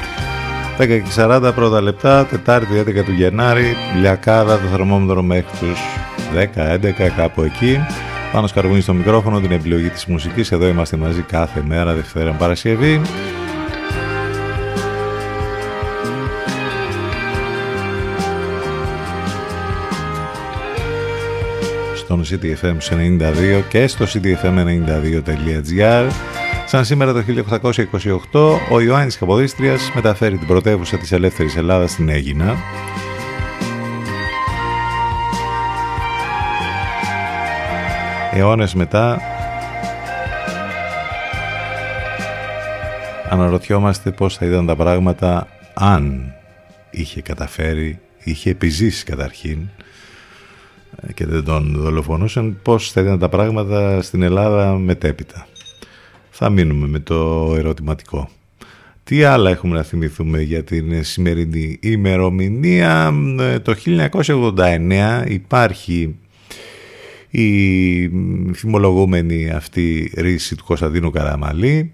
10 0.78 0.86
και 0.86 1.02
40 1.16 1.52
πρώτα 1.54 1.80
λεπτά, 1.80 2.26
Τετάρτη 2.26 2.74
11 2.78 3.04
του 3.04 3.12
Γενάρη, 3.12 3.76
λιακάδα 4.00 4.58
το 4.58 4.66
θερμόμετρο 4.70 5.22
μέχρι 5.22 5.50
τους 5.60 5.80
10-11 6.34 7.08
κάπου 7.16 7.42
εκεί. 7.42 7.78
Πάνω 8.32 8.46
σκαρβούνι 8.46 8.80
στο 8.80 8.92
μικρόφωνο, 8.92 9.40
την 9.40 9.52
επιλογή 9.52 9.88
της 9.88 10.06
μουσικής. 10.06 10.52
Εδώ 10.52 10.66
είμαστε 10.66 10.96
μαζί 10.96 11.20
κάθε 11.20 11.62
μέρα, 11.66 11.94
Δευτέρα 11.94 12.30
με 12.30 12.36
Παρασκευή. 12.38 13.00
Στον 22.22 22.40
CTFM 22.40 22.76
92 23.20 23.62
και 23.68 23.86
στο 23.86 24.04
ctfm92.gr 24.04 26.10
Σαν 26.66 26.84
σήμερα 26.84 27.12
το 27.12 27.24
1828, 28.32 28.58
ο 28.70 28.80
Ιωάννης 28.80 29.18
Καποδίστριας 29.18 29.90
μεταφέρει 29.94 30.38
την 30.38 30.46
πρωτεύουσα 30.46 30.98
της 30.98 31.12
ελεύθερης 31.12 31.56
Ελλάδας 31.56 31.90
στην 31.90 32.08
Αίγινα. 32.08 32.56
Αιώνες 38.32 38.74
μετά 38.74 39.20
αναρωτιόμαστε 43.28 44.10
πώς 44.10 44.36
θα 44.36 44.46
ήταν 44.46 44.66
τα 44.66 44.76
πράγματα 44.76 45.48
αν 45.74 46.34
είχε 46.90 47.22
καταφέρει, 47.22 48.00
είχε 48.24 48.50
επιζήσει 48.50 49.04
καταρχήν 49.04 49.68
και 51.14 51.26
δεν 51.26 51.44
τον 51.44 51.74
δολοφονούσαν, 51.76 52.58
πώς 52.62 52.92
θα 52.92 53.00
ήταν 53.00 53.18
τα 53.18 53.28
πράγματα 53.28 54.02
στην 54.02 54.22
Ελλάδα 54.22 54.74
μετέπειτα. 54.78 55.46
Θα 56.30 56.50
μείνουμε 56.50 56.86
με 56.86 56.98
το 56.98 57.52
ερωτηματικό. 57.56 58.28
Τι 59.04 59.24
άλλα 59.24 59.50
έχουμε 59.50 59.76
να 59.76 59.82
θυμηθούμε 59.82 60.40
για 60.40 60.64
την 60.64 61.04
σημερινή 61.04 61.78
ημερομηνία; 61.82 63.12
Το 63.62 63.74
1989 64.56 65.24
υπάρχει 65.28 66.14
η 67.30 68.10
θυμολογούμενη 68.54 69.50
αυτή 69.50 70.12
ρίση 70.16 70.56
του 70.56 70.64
Κωνσταντίνου 70.64 71.10
Καραμαλή 71.10 71.92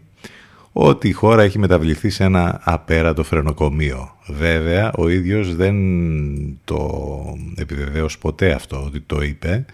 ότι 0.73 1.09
η 1.09 1.13
χώρα 1.13 1.43
έχει 1.43 1.59
μεταβληθεί 1.59 2.11
σε 2.11 2.25
ένα 2.25 2.61
απέρατο 2.65 3.23
φρενοκομείο. 3.23 4.17
Βέβαια, 4.27 4.93
ο 4.93 5.09
ίδιος 5.09 5.57
δεν 5.57 5.77
το 6.65 7.09
επιβεβαίωσε 7.57 8.17
ποτέ 8.21 8.53
αυτό 8.53 8.85
ότι 8.85 9.01
το 9.01 9.23
είπε. 9.23 9.65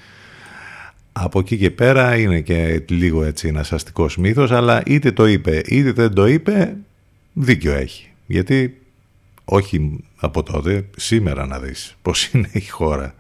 Από 1.13 1.39
εκεί 1.39 1.57
και 1.57 1.71
πέρα 1.71 2.17
είναι 2.17 2.41
και 2.41 2.83
λίγο 2.89 3.25
έτσι 3.25 3.49
ένας 3.49 3.73
αστικός 3.73 4.17
μύθος, 4.17 4.51
αλλά 4.51 4.83
είτε 4.87 5.13
το 5.13 5.27
είπε 5.27 5.63
είτε 5.67 5.93
δεν 5.93 6.15
το 6.15 6.27
είπε, 6.27 6.77
δίκιο 7.33 7.73
έχει. 7.73 8.11
Γιατί 8.27 8.81
όχι 9.45 10.05
από 10.17 10.43
τότε, 10.43 10.87
σήμερα 10.97 11.47
να 11.47 11.59
δεις 11.59 11.97
πώς 12.03 12.27
είναι 12.27 12.49
η 12.53 12.61
χώρα. 12.61 13.15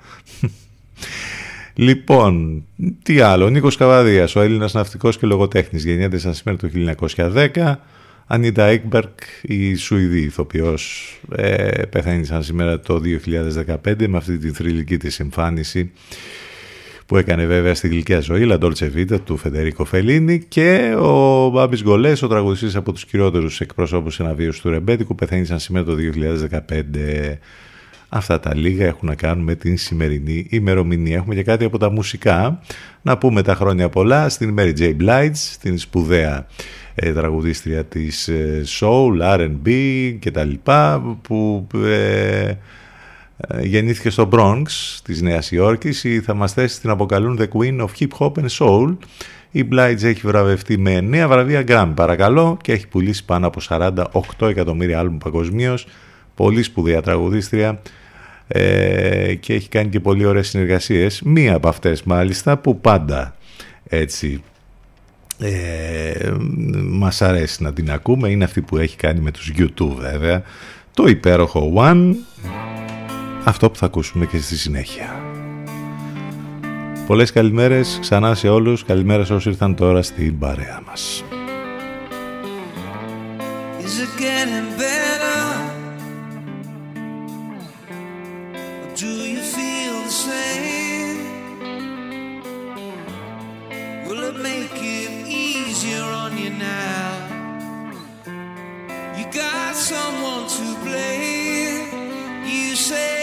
Λοιπόν, 1.78 2.64
τι 3.02 3.20
άλλο. 3.20 3.44
Ο 3.44 3.48
Νίκος 3.48 3.76
Καβαδίας, 3.76 4.36
ο 4.36 4.40
Έλληνας 4.40 4.72
ναυτικός 4.74 5.18
και 5.18 5.26
λογοτέχνης, 5.26 5.84
γεννιέται 5.84 6.18
σαν 6.18 6.34
σήμερα 6.34 6.58
το 6.58 6.68
1910. 6.68 7.80
Ανίτα 8.26 8.64
Έκμπερκ, 8.64 9.18
η 9.42 9.74
Σουηδή 9.74 10.20
ηθοποιός, 10.20 11.14
ε, 11.36 11.82
πεθαίνει 11.90 12.24
σαν 12.24 12.42
σήμερα 12.42 12.80
το 12.80 12.98
2015 12.98 14.08
με 14.08 14.16
αυτή 14.16 14.38
τη 14.38 14.50
θρηλυκή 14.50 14.96
της 14.96 15.20
εμφάνιση 15.20 15.90
που 17.06 17.16
έκανε 17.16 17.46
βέβαια 17.46 17.74
στη 17.74 17.88
γλυκιά 17.88 18.20
ζωή, 18.20 18.48
La 18.50 18.58
Dolce 18.58 18.90
Vita 18.96 19.20
του 19.24 19.36
Φεντερίκο 19.36 19.84
Φελίνη 19.84 20.44
και 20.48 20.94
ο 20.98 21.48
Μπάμπης 21.48 21.82
Γκολές, 21.82 22.22
ο 22.22 22.28
τραγουδιστής 22.28 22.76
από 22.76 22.92
τους 22.92 23.04
κυριότερους 23.04 23.60
εκπροσώπους 23.60 24.20
αναβίωσης 24.20 24.60
του 24.60 24.70
Ρεμπέτικου, 24.70 25.14
πεθαίνει 25.14 25.44
σαν 25.44 25.58
σήμερα 25.58 25.86
το 25.86 25.94
2015. 25.94 27.38
Αυτά 28.08 28.40
τα 28.40 28.54
λίγα 28.54 28.86
έχουν 28.86 29.08
να 29.08 29.14
κάνουν 29.14 29.44
με 29.44 29.54
την 29.54 29.76
σημερινή 29.76 30.46
ημερομηνία. 30.50 31.16
Έχουμε 31.16 31.34
και 31.34 31.42
κάτι 31.42 31.64
από 31.64 31.78
τα 31.78 31.90
μουσικά. 31.90 32.60
Να 33.02 33.18
πούμε 33.18 33.42
τα 33.42 33.54
χρόνια 33.54 33.88
πολλά 33.88 34.28
στην 34.28 34.54
Mary 34.58 34.72
J. 34.78 34.96
Blige, 35.00 35.56
την 35.60 35.78
σπουδαία 35.78 36.46
ε, 36.94 37.12
τραγουδίστρια 37.12 37.84
της 37.84 38.28
ε, 38.28 38.62
soul, 38.80 39.38
R&B 39.38 39.70
και 40.18 40.30
τα 40.30 40.44
λοιπά, 40.44 41.02
που 41.22 41.66
ε, 41.84 42.52
ε, 43.36 43.62
γεννήθηκε 43.62 44.10
στο 44.10 44.28
Bronx 44.32 44.62
της 45.04 45.22
Νέας 45.22 45.50
Υόρκης. 45.50 46.04
Οι 46.04 46.20
θαυμαστές 46.20 46.78
την 46.78 46.90
αποκαλούν 46.90 47.38
The 47.40 47.58
Queen 47.58 47.80
of 47.80 47.88
Hip 47.98 48.08
Hop 48.18 48.32
and 48.32 48.48
Soul. 48.58 48.96
Η 49.50 49.68
Blige 49.72 50.02
έχει 50.02 50.20
βραβευτεί 50.26 50.78
με 50.78 50.98
9 50.98 51.26
βραβεία 51.28 51.64
Grammy, 51.66 51.92
παρακαλώ, 51.94 52.58
και 52.62 52.72
έχει 52.72 52.88
πουλήσει 52.88 53.24
πάνω 53.24 53.46
από 53.46 53.60
48 53.68 54.48
εκατομμύρια 54.48 54.98
άλμπουμ 54.98 55.18
παγκοσμίως. 55.18 55.86
Πολύ 56.36 56.62
σπουδαία 56.62 57.02
τραγουδίστρια 57.02 57.80
ε, 58.48 59.34
και 59.34 59.54
έχει 59.54 59.68
κάνει 59.68 59.88
και 59.88 60.00
πολύ 60.00 60.24
ωραίες 60.24 60.48
συνεργασίες. 60.48 61.22
Μία 61.24 61.54
από 61.54 61.68
αυτές 61.68 62.02
μάλιστα 62.02 62.58
που 62.58 62.80
πάντα 62.80 63.36
έτσι 63.88 64.42
ε, 65.38 66.30
μας 66.82 67.22
αρέσει 67.22 67.62
να 67.62 67.72
την 67.72 67.90
ακούμε 67.90 68.28
είναι 68.28 68.44
αυτή 68.44 68.60
που 68.60 68.76
έχει 68.76 68.96
κάνει 68.96 69.20
με 69.20 69.30
τους 69.30 69.52
YouTube 69.58 69.94
βέβαια. 69.98 70.42
Το 70.94 71.06
υπέροχο 71.06 71.72
One. 71.76 72.14
Αυτό 73.44 73.70
που 73.70 73.76
θα 73.76 73.86
ακούσουμε 73.86 74.26
και 74.26 74.38
στη 74.38 74.56
συνέχεια. 74.56 75.20
Πολλές 77.06 77.32
καλημέρες 77.32 77.98
ξανά 78.00 78.34
σε 78.34 78.48
όλους. 78.48 78.84
Καλημέρα 78.84 79.24
σε 79.24 79.34
όσοι 79.34 79.48
ήρθαν 79.48 79.74
τώρα 79.74 80.02
στην 80.02 80.38
παρέα 80.38 80.82
μας. 80.86 81.24
Is 83.80 84.00
it 84.02 85.35
got 99.32 99.74
someone 99.74 100.48
to 100.48 100.84
blame. 100.84 102.44
You 102.46 102.76
say 102.76 103.15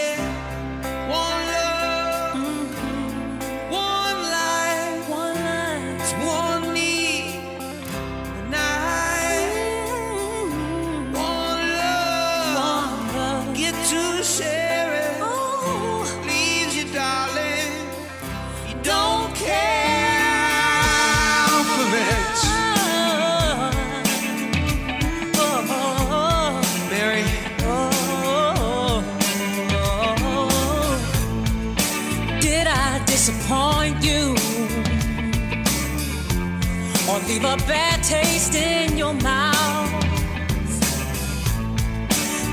leave 37.34 37.44
a 37.44 37.56
bad 37.66 38.00
taste 38.04 38.54
in 38.54 38.96
your 38.96 39.12
mouth? 39.14 40.04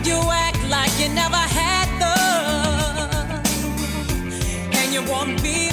You 0.04 0.18
act 0.48 0.64
like 0.70 0.92
you 1.00 1.10
never 1.14 1.44
had 1.60 1.88
love, 2.00 3.46
and 4.74 4.94
you 4.94 5.04
want 5.04 5.44
me 5.44 5.71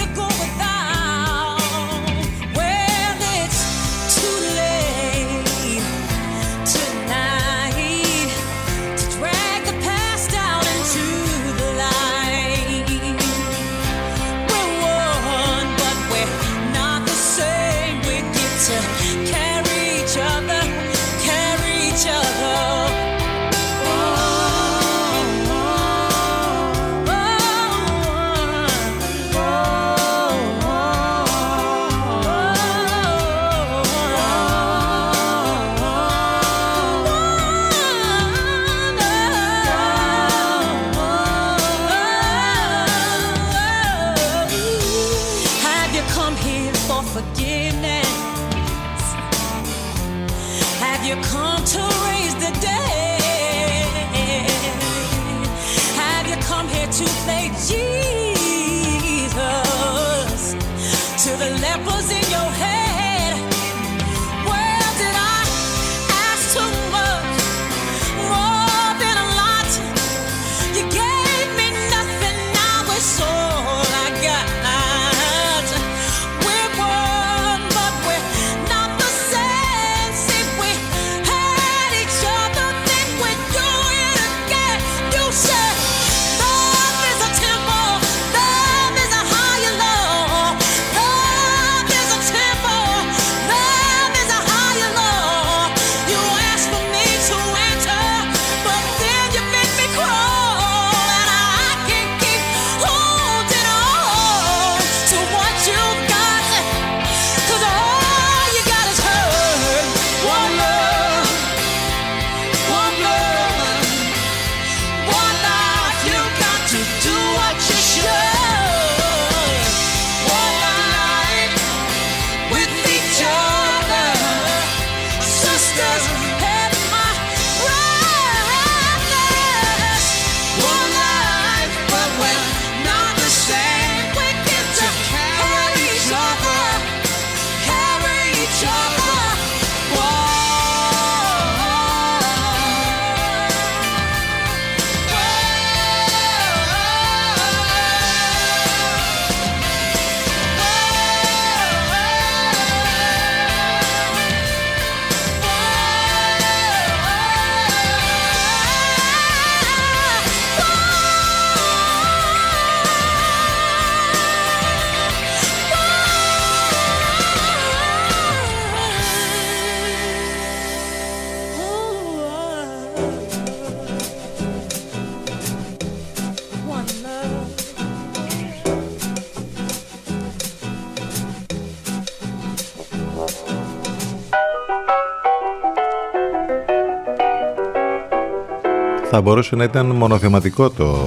μπορούσε 189.29 189.57
να 189.57 189.65
ήταν 189.65 189.87
μονοθεματικό 189.87 190.71
το 190.71 191.07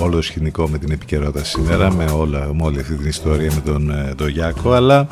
όλο 0.00 0.16
το 0.16 0.22
σκηνικό 0.22 0.68
με 0.68 0.78
την 0.78 0.90
επικαιρότητα 0.90 1.44
σήμερα 1.44 1.92
με, 1.92 2.04
όλα, 2.04 2.50
με 2.54 2.62
όλη 2.62 2.80
αυτή 2.80 2.94
την 2.94 3.08
ιστορία 3.08 3.52
με 3.54 3.60
τον, 3.60 3.90
ε, 3.90 4.14
τον 4.16 4.28
Γιάκο 4.28 4.72
αλλά 4.72 5.06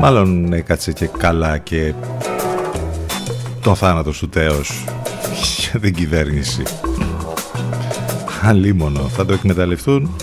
μάλλον 0.00 0.52
έκατσε 0.52 0.92
και 0.92 1.06
καλά 1.18 1.58
και 1.58 1.94
τον 3.62 3.76
θάνατο 3.76 4.10
του 4.10 4.28
τέος 4.28 4.84
για 5.70 5.80
την 5.80 5.94
κυβέρνηση. 5.94 6.62
Αλίμονο 8.42 9.00
θα 9.00 9.24
το 9.24 9.32
εκμεταλλευτούν 9.32 10.16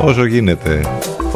όσο 0.00 0.24
γίνεται 0.24 0.80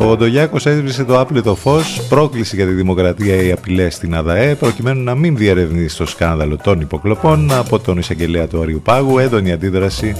ο 0.00 0.16
Ντογιάκος 0.16 0.66
έσβησε 0.66 1.04
το 1.04 1.20
άπλετο 1.20 1.54
φως, 1.54 2.00
πρόκληση 2.08 2.56
για 2.56 2.66
τη 2.66 2.72
δημοκρατία 2.72 3.42
οι 3.42 3.52
απειλές 3.52 3.94
στην 3.94 4.14
ΑΔΑΕ, 4.14 4.54
προκειμένου 4.54 5.02
να 5.02 5.14
μην 5.14 5.36
διερευνήσει 5.36 5.96
το 5.96 6.06
σκάνδαλο 6.06 6.56
των 6.56 6.80
υποκλοπών 6.80 7.52
από 7.52 7.78
τον 7.78 7.98
εισαγγελέα 7.98 8.46
του 8.46 8.60
Αριού 8.60 8.80
Πάγου, 8.84 9.18
έντονη 9.18 9.52
αντίδραση 9.52 10.16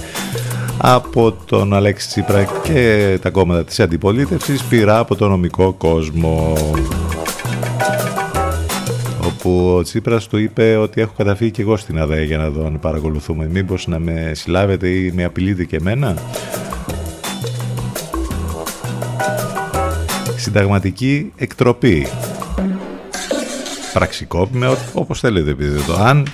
από 0.77 1.31
τον 1.45 1.73
Αλέξη 1.73 2.07
Τσίπρα 2.07 2.43
και 2.63 3.17
τα 3.21 3.29
κόμματα 3.29 3.63
της 3.63 3.79
αντιπολίτευσης, 3.79 4.63
πειρά 4.63 4.99
από 4.99 5.15
τον 5.15 5.29
νομικό 5.29 5.73
κόσμο. 5.73 6.53
Όπου 9.25 9.75
ο 9.77 9.81
Τσίπρας 9.81 10.27
του 10.27 10.37
είπε 10.37 10.75
ότι 10.75 11.01
έχω 11.01 11.13
καταφύγει 11.17 11.51
και 11.51 11.61
εγώ 11.61 11.77
στην 11.77 11.99
ΑΔΑΕ 11.99 12.23
για 12.23 12.37
να 12.37 12.51
τον 12.51 12.79
παρακολουθούμε. 12.79 13.49
Μήπως 13.51 13.87
να 13.87 13.99
με 13.99 14.31
συλλάβετε 14.33 14.87
ή 14.87 15.11
με 15.15 15.23
απειλείτε 15.23 15.63
και 15.63 15.75
εμένα. 15.75 16.15
Συνταγματική 20.49 21.31
εκτροπή. 21.35 22.07
Πραξικόπημα, 23.93 24.77
όπως 24.93 25.19
θέλετε 25.19 25.53
πείτε 25.53 25.79
το. 25.87 25.93
Αν 25.93 26.27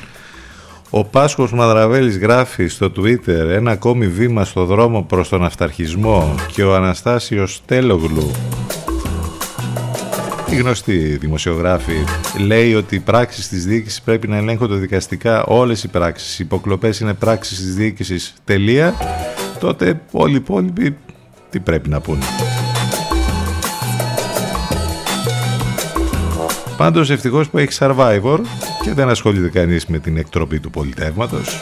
ο 0.89 1.03
Πάσχος 1.03 1.51
Μαδραβέλης 1.53 2.17
γράφει 2.17 2.67
στο 2.67 2.91
Twitter 2.97 3.47
ένα 3.49 3.71
ακόμη 3.71 4.07
βήμα 4.07 4.45
στο 4.45 4.65
δρόμο 4.65 5.03
προς 5.03 5.29
τον 5.29 5.43
αυταρχισμό 5.45 6.35
και 6.51 6.63
ο 6.63 6.75
Αναστάσιος 6.75 7.61
Τέλογλου 7.65 8.31
η 10.49 10.55
γνωστή 10.55 10.97
δημοσιογράφη 10.97 12.03
λέει 12.39 12.73
ότι 12.73 12.95
οι 12.95 12.99
πράξεις 12.99 13.47
της 13.47 13.65
διοίκησης 13.65 14.01
πρέπει 14.01 14.27
να 14.27 14.37
ελέγχονται 14.37 14.75
δικαστικά 14.75 15.43
όλες 15.43 15.83
οι 15.83 15.87
πράξεις, 15.87 16.39
οι 16.39 16.43
υποκλοπές 16.43 16.99
είναι 16.99 17.13
πράξεις 17.13 17.57
της 17.57 17.75
διοίκησης 17.75 18.33
τελεία 18.43 18.93
τότε 19.59 20.01
όλοι 20.11 20.33
οι 20.33 20.35
υπόλοιποι 20.35 20.97
τι 21.49 21.59
πρέπει 21.59 21.89
να 21.89 22.01
πούνε. 22.01 22.25
Πάντως 26.77 27.09
ευτυχώς 27.09 27.49
που 27.49 27.57
έχει 27.57 27.77
Survivor 27.79 28.39
και 28.83 28.93
δεν 28.93 29.09
ασχολείται 29.09 29.49
κανείς 29.49 29.85
με 29.85 29.99
την 29.99 30.17
εκτροπή 30.17 30.59
του 30.59 30.69
πολιτεύματος. 30.69 31.61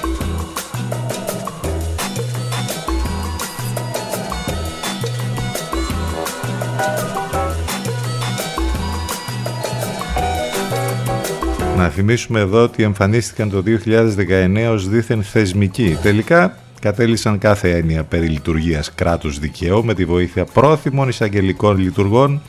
Να 11.77 11.89
θυμίσουμε 11.89 12.39
εδώ 12.39 12.63
ότι 12.63 12.83
εμφανίστηκαν 12.83 13.49
το 13.49 13.63
2019 13.65 14.69
ως 14.71 14.87
δίθεν 14.89 15.23
θεσμικοί. 15.23 15.97
Τελικά 16.01 16.57
κατέλησαν 16.79 17.37
κάθε 17.37 17.77
έννοια 17.77 18.03
περί 18.03 18.27
λειτουργίας 18.27 18.93
κράτους 18.95 19.39
δικαίου 19.39 19.85
με 19.85 19.93
τη 19.93 20.05
βοήθεια 20.05 20.45
πρόθυμων 20.45 21.09
εισαγγελικών 21.09 21.77
λειτουργών 21.77 22.41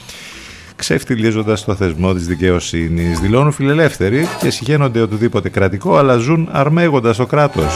ξεφτιλίζοντας 0.77 1.65
το 1.65 1.75
θεσμό 1.75 2.15
της 2.15 2.27
δικαιοσύνης. 2.27 3.21
Δηλώνουν 3.21 3.53
φιλελεύθεροι 3.53 4.27
και 4.41 4.51
συγχαίνονται 4.51 5.01
οτιδήποτε 5.01 5.49
κρατικό 5.49 5.97
αλλά 5.97 6.17
ζουν 6.17 6.49
αρμέγοντας 6.53 7.17
το 7.17 7.27
κράτος. 7.27 7.75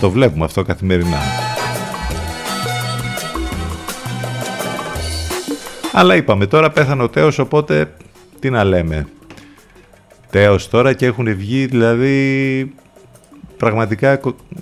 Το 0.00 0.10
βλέπουμε 0.10 0.44
αυτό 0.44 0.62
καθημερινά. 0.62 1.18
Αλλά 5.92 6.16
είπαμε 6.16 6.46
τώρα 6.46 6.70
πέθανε 6.70 7.02
ο 7.02 7.08
Τέος 7.08 7.38
οπότε 7.38 7.92
τι 8.40 8.50
να 8.50 8.64
λέμε. 8.64 9.08
Τέος 10.30 10.68
τώρα 10.68 10.92
και 10.92 11.06
έχουν 11.06 11.36
βγει 11.36 11.66
δηλαδή 11.66 12.72
πραγματικά 13.56 14.20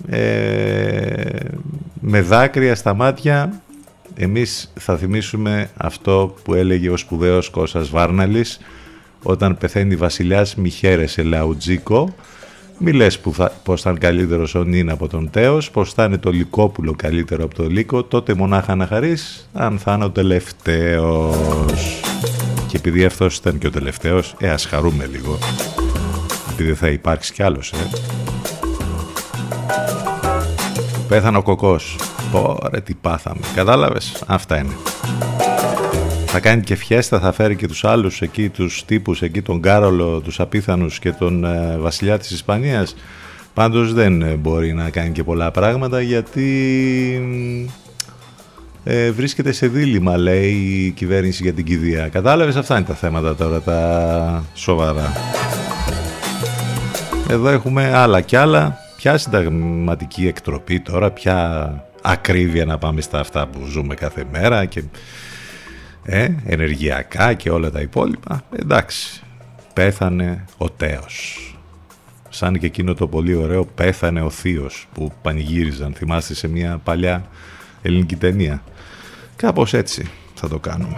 ε, 0.09 1.21
με 2.01 2.21
δάκρυα 2.21 2.75
στα 2.75 2.93
μάτια 2.93 3.61
εμείς 4.17 4.73
θα 4.79 4.97
θυμίσουμε 4.97 5.69
αυτό 5.77 6.35
που 6.43 6.53
έλεγε 6.53 6.89
ο 6.89 6.97
σπουδαίος 6.97 7.49
Κώστας 7.49 7.89
Βάρναλης 7.89 8.59
όταν 9.23 9.57
πεθαίνει 9.57 9.95
βασιλιάς 9.95 10.55
μη 10.55 10.69
χαίρεσαι 10.69 11.23
Λαουτζίκο 11.23 12.15
μη 12.77 12.91
λες 12.91 13.19
που 13.19 13.33
θα, 13.33 13.51
πως 13.63 13.81
θα 13.81 13.89
είναι 13.89 13.99
καλύτερος 13.99 14.55
ο 14.55 14.63
Νίν 14.63 14.89
από 14.89 15.07
τον 15.07 15.29
Τέος 15.29 15.71
πως 15.71 15.93
θα 15.93 16.03
είναι 16.03 16.17
το 16.17 16.31
Λυκόπουλο 16.31 16.93
καλύτερο 16.95 17.43
από 17.43 17.55
το 17.55 17.67
Λύκο 17.67 18.03
τότε 18.03 18.33
μονάχα 18.33 18.75
να 18.75 18.87
χαρείς 18.87 19.49
αν 19.53 19.79
θα 19.79 19.93
είναι 19.93 20.03
ο 20.03 20.09
τελευταίος 20.09 22.01
και 22.67 22.77
επειδή 22.77 23.05
αυτός 23.05 23.37
ήταν 23.37 23.57
και 23.57 23.67
ο 23.67 23.71
τελευταίος 23.71 24.35
ε 24.39 24.49
ας 24.49 24.65
χαρούμε 24.65 25.09
λίγο 25.11 25.37
επειδή 26.51 26.73
θα 26.73 26.87
υπάρξει 26.87 27.33
κι 27.33 27.43
άλλος 27.43 27.71
ε. 27.71 27.89
Πέθανε 31.07 31.37
ο 31.37 31.41
κοκός. 31.41 31.95
Πόρε 32.31 32.81
τι 32.81 32.93
πάθαμε. 32.93 33.39
Κατάλαβες; 33.55 34.23
Αυτά 34.27 34.57
είναι. 34.57 34.73
Θα 36.25 36.39
κάνει 36.39 36.61
και 36.61 36.75
φιέστα, 36.75 37.19
θα 37.19 37.31
φέρει 37.31 37.55
και 37.55 37.67
τους 37.67 37.83
άλλους 37.83 38.21
εκεί, 38.21 38.49
τους 38.49 38.85
τύπους 38.85 39.21
εκεί, 39.21 39.41
τον 39.41 39.61
Κάρολο, 39.61 40.19
τους 40.19 40.39
απίθανους 40.39 40.99
και 40.99 41.11
τον 41.11 41.45
ε, 41.45 41.77
βασιλιά 41.77 42.17
της 42.17 42.31
Ισπανίας. 42.31 42.95
Πάντως 43.53 43.93
δεν 43.93 44.21
ε, 44.21 44.35
μπορεί 44.35 44.73
να 44.73 44.89
κάνει 44.89 45.11
και 45.11 45.23
πολλά 45.23 45.51
πράγματα 45.51 46.01
γιατί 46.01 46.47
ε, 48.83 49.11
βρίσκεται 49.11 49.51
σε 49.51 49.67
δίλημα, 49.67 50.17
λέει 50.17 50.51
η 50.51 50.91
κυβέρνηση 50.91 51.43
για 51.43 51.53
την 51.53 51.65
κηδεία. 51.65 52.07
Κατάλαβες, 52.07 52.55
αυτά 52.55 52.77
είναι 52.77 52.85
τα 52.85 52.93
θέματα 52.93 53.35
τώρα, 53.35 53.61
τα 53.61 54.43
σοβαρά. 54.53 55.13
Εδώ 57.29 57.49
έχουμε 57.49 57.95
άλλα 57.95 58.21
κι 58.21 58.35
άλλα. 58.35 58.77
Ποια 58.97 59.17
συνταγματική 59.17 60.27
εκτροπή 60.27 60.79
τώρα, 60.79 61.11
ποια 61.11 61.69
ακρίβεια 62.07 62.65
να 62.65 62.77
πάμε 62.77 63.01
στα 63.01 63.19
αυτά 63.19 63.47
που 63.47 63.65
ζούμε 63.65 63.95
κάθε 63.95 64.25
μέρα 64.31 64.65
και 64.65 64.83
ε, 66.03 66.29
ενεργειακά 66.45 67.33
και 67.33 67.49
όλα 67.49 67.71
τα 67.71 67.81
υπόλοιπα. 67.81 68.43
Εντάξει, 68.55 69.21
πέθανε 69.73 70.45
ο 70.57 70.69
Τέος. 70.69 71.41
Σαν 72.29 72.59
και 72.59 72.65
εκείνο 72.65 72.93
το 72.93 73.07
πολύ 73.07 73.35
ωραίο 73.35 73.65
πέθανε 73.65 74.21
ο 74.21 74.29
Θείος 74.29 74.87
που 74.93 75.11
πανηγύριζαν, 75.21 75.93
θυμάστε 75.93 76.33
σε 76.33 76.47
μια 76.47 76.77
παλιά 76.83 77.25
ελληνική 77.81 78.15
ταινία. 78.15 78.63
Κάπως 79.35 79.73
έτσι 79.73 80.09
θα 80.33 80.47
το 80.47 80.59
κάνουμε. 80.59 80.95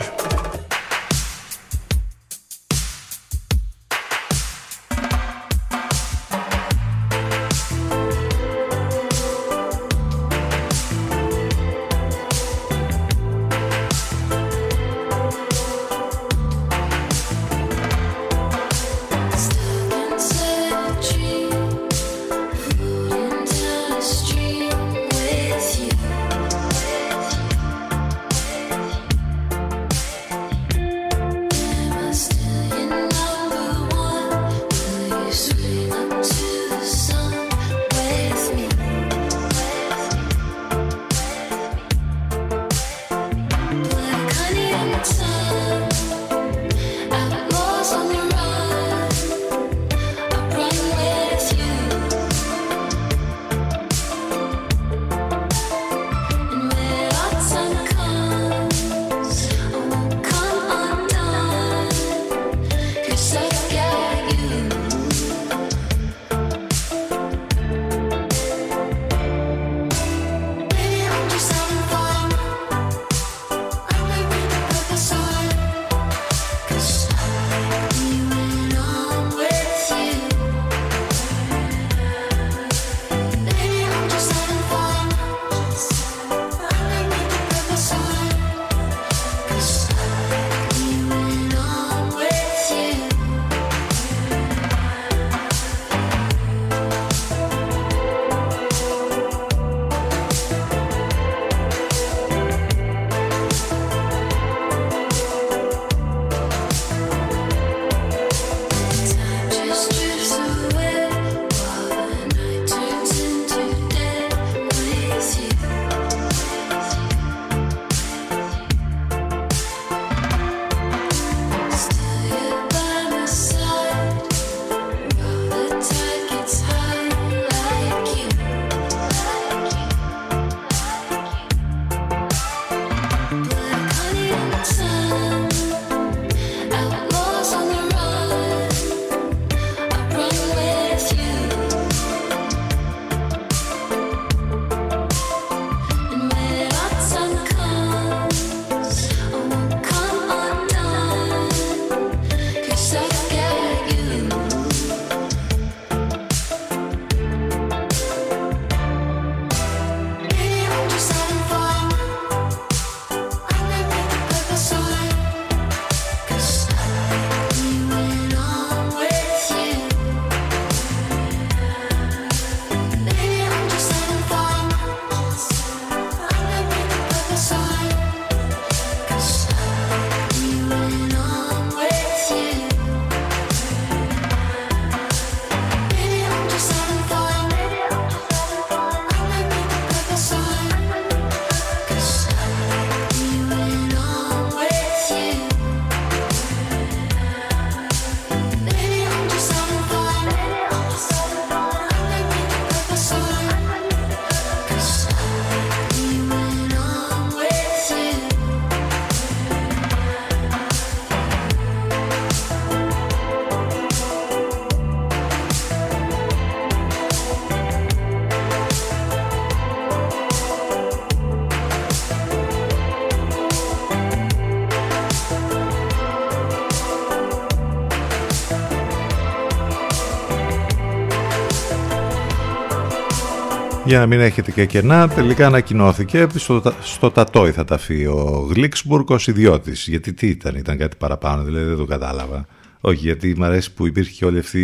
Για 233.89 233.99
να 233.99 234.05
μην 234.05 234.19
έχετε 234.19 234.51
και 234.51 234.65
κενά, 234.65 235.07
τελικά 235.07 235.45
ανακοινώθηκε 235.45 236.27
στο, 236.35 236.73
στο 236.81 237.11
Τατόι 237.11 237.51
θα 237.51 237.65
ταφεί 237.65 238.05
ο 238.05 238.47
Γλίξμπουργκ 238.53 239.09
ως 239.09 239.27
ιδιώτης. 239.27 239.87
Γιατί 239.87 240.13
τι 240.13 240.27
ήταν, 240.27 240.55
ήταν 240.55 240.77
κάτι 240.77 240.95
παραπάνω, 240.95 241.43
δηλαδή 241.43 241.65
δεν 241.65 241.77
το 241.77 241.85
κατάλαβα. 241.85 242.45
Όχι, 242.81 242.99
γιατί 242.99 243.33
μου 243.37 243.43
αρέσει 243.43 243.73
που 243.73 243.87
υπήρχε 243.87 244.25
όλη 244.25 244.39
αυτή 244.39 244.61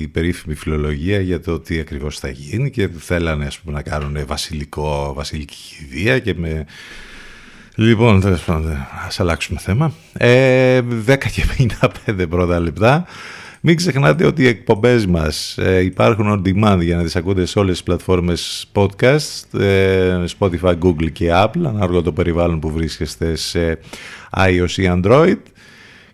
η 0.00 0.08
περίφημη 0.08 0.54
φιλολογία 0.54 1.20
για 1.20 1.40
το 1.40 1.58
τι 1.60 1.78
ακριβώς 1.78 2.18
θα 2.18 2.28
γίνει 2.28 2.70
και 2.70 2.88
θέλανε 2.98 3.46
ας 3.46 3.58
πούμε, 3.58 3.76
να 3.76 3.82
κάνουν 3.82 4.26
βασιλικό, 4.26 5.12
βασιλική 5.14 5.56
κηδεία 5.76 6.18
και 6.18 6.34
με... 6.36 6.66
Λοιπόν, 7.74 8.20
τέλος 8.20 8.44
πάντων, 8.44 8.86
ας 9.06 9.20
αλλάξουμε 9.20 9.58
θέμα. 9.60 9.92
Ε, 10.12 10.80
10 11.06 11.16
και 11.32 11.68
55 12.16 12.28
πρώτα 12.28 12.60
λεπτά. 12.60 13.06
Μην 13.60 13.76
ξεχνάτε 13.76 14.26
ότι 14.26 14.42
οι 14.42 14.46
εκπομπές 14.46 15.06
μας 15.06 15.58
ε, 15.58 15.80
υπάρχουν 15.80 16.26
on 16.28 16.48
demand 16.48 16.78
για 16.80 16.96
να 16.96 17.02
τις 17.02 17.16
ακούτε 17.16 17.46
σε 17.46 17.58
όλες 17.58 17.72
τις 17.72 17.82
πλατφόρμες 17.82 18.70
podcast, 18.72 19.60
ε, 19.60 20.24
Spotify, 20.38 20.74
Google 20.82 21.12
και 21.12 21.28
Apple, 21.32 21.64
ανάλογα 21.64 22.02
το 22.02 22.12
περιβάλλον 22.12 22.60
που 22.60 22.70
βρίσκεστε 22.70 23.34
σε 23.36 23.78
iOS 24.36 24.70
ή 24.76 24.84
Android. 24.86 25.38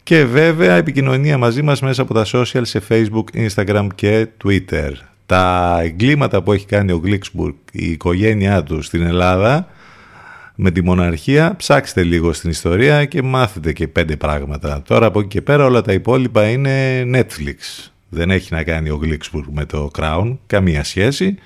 Και 0.03 0.25
βέβαια 0.25 0.75
επικοινωνία 0.75 1.39
μαζί 1.39 1.63
μας 1.63 1.81
μέσα 1.81 2.03
από 2.03 2.15
τα 2.15 2.27
social 2.33 2.63
σε 2.63 2.83
Facebook, 2.89 3.47
Instagram 3.49 3.87
και 3.95 4.29
Twitter. 4.45 4.91
Τα 5.27 5.79
εγκλήματα 5.83 6.43
που 6.43 6.53
έχει 6.53 6.67
κάνει 6.67 6.93
ο 6.93 6.99
Γκλίξμπουργκ, 6.99 7.55
η 7.73 7.91
οικογένειά 7.91 8.63
του 8.63 8.83
στην 8.83 9.03
Ελλάδα, 9.03 9.69
με 10.55 10.71
τη 10.71 10.83
μοναρχία, 10.83 11.55
ψάξτε 11.57 12.03
λίγο 12.03 12.33
στην 12.33 12.51
ιστορία 12.51 13.05
και 13.05 13.23
μάθετε 13.23 13.73
και 13.73 13.89
πέντε 13.89 14.17
πράγματα. 14.17 14.83
Τώρα 14.87 15.07
από 15.07 15.19
εκεί 15.19 15.29
και 15.29 15.43
πέρα 15.43 15.65
όλα 15.65 15.83
τα 15.83 15.93
υπόλοιπα 15.93 16.49
είναι 16.49 17.03
Netflix. 17.15 17.89
Δεν 18.09 18.31
έχει 18.31 18.55
να 18.55 18.63
κάνει 18.63 18.91
ο 18.91 18.97
Γκλίξμπουργκ 18.97 19.49
με 19.53 19.65
το 19.65 19.91
Crown, 19.99 20.37
καμία 20.47 20.85
σχέση. 20.85 21.39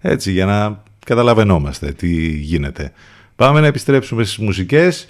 Έτσι 0.00 0.32
για 0.32 0.46
να 0.46 0.82
καταλαβαίνόμαστε 1.06 1.92
τι 1.92 2.28
γίνεται. 2.28 2.92
Πάμε 3.36 3.60
να 3.60 3.66
επιστρέψουμε 3.66 4.24
στις 4.24 4.38
μουσικές. 4.38 5.06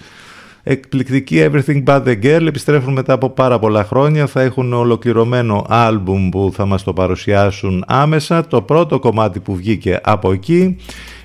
Εκπληκτική 0.62 1.48
Everything 1.50 1.84
But 1.84 2.04
The 2.04 2.22
Girl 2.22 2.46
επιστρέφουν 2.46 2.92
μετά 2.92 3.12
από 3.12 3.30
πάρα 3.30 3.58
πολλά 3.58 3.84
χρόνια. 3.84 4.26
Θα 4.26 4.42
έχουν 4.42 4.72
ολοκληρωμένο 4.72 5.66
άλμπουμ 5.68 6.28
που 6.28 6.50
θα 6.54 6.66
μας 6.66 6.82
το 6.82 6.92
παρουσιάσουν 6.92 7.84
άμεσα. 7.86 8.46
Το 8.46 8.62
πρώτο 8.62 8.98
κομμάτι 8.98 9.40
που 9.40 9.56
βγήκε 9.56 10.00
από 10.02 10.32
εκεί 10.32 10.76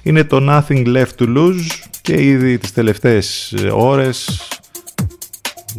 είναι 0.03 0.23
το 0.23 0.37
Nothing 0.49 0.85
Left 0.87 1.15
To 1.19 1.37
Lose 1.37 1.65
και 2.01 2.21
ήδη 2.23 2.57
τις 2.57 2.73
τελευταίες 2.73 3.53
ώρες 3.73 4.41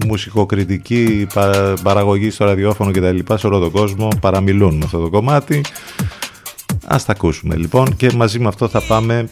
μουσικοκριτική 0.07 1.27
πα- 1.35 1.75
παραγωγή 1.83 2.31
στο 2.31 2.45
ραδιόφωνο 2.45 2.91
και 2.91 3.01
τα 3.01 3.13
λοιπά 3.13 3.37
σε 3.37 3.47
όλο 3.47 3.59
τον 3.59 3.71
κόσμο 3.71 4.09
παραμιλούν 4.21 4.77
με 4.77 4.85
αυτό 4.85 4.99
το 4.99 5.11
κομμάτι. 5.11 5.61
Ας 6.87 7.05
τα 7.05 7.13
ακούσουμε 7.13 7.57
λοιπόν 7.57 7.97
και 7.97 8.13
μαζί 8.13 8.39
με 8.39 8.49
αυτό 8.49 8.69
θα 8.69 8.81
πάμε 8.83 9.29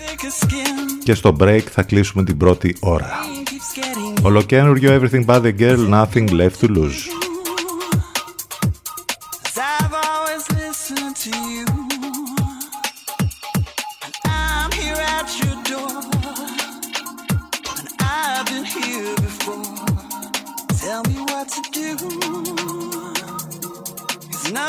και 1.05 1.15
στο 1.15 1.37
break 1.41 1.61
θα 1.71 1.83
κλείσουμε 1.83 2.25
την 2.25 2.37
πρώτη 2.37 2.77
ώρα. 2.81 3.11
Ολοκένουργιο 4.23 5.01
Everything 5.01 5.25
But 5.25 5.43
The 5.43 5.59
Girl, 5.59 5.89
Nothing 5.91 6.29
Left 6.29 6.61
To 6.61 6.77
Lose. 6.77 7.20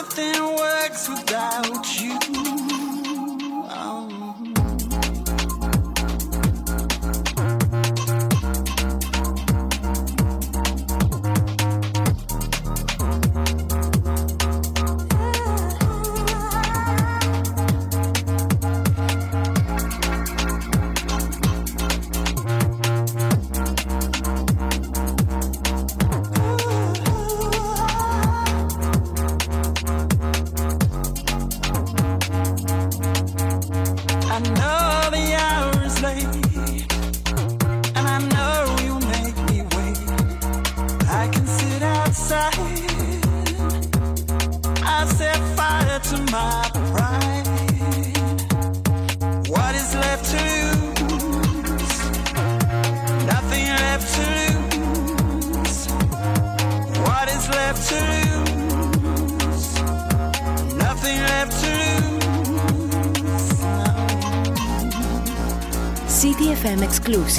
Nothing 0.02 0.56
works 0.56 1.10
without 1.10 2.02
you. 2.02 2.41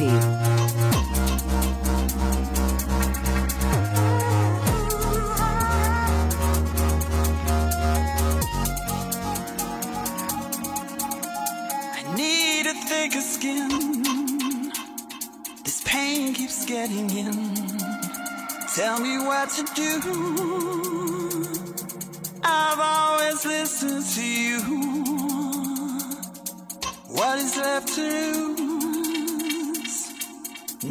City. 0.02 0.31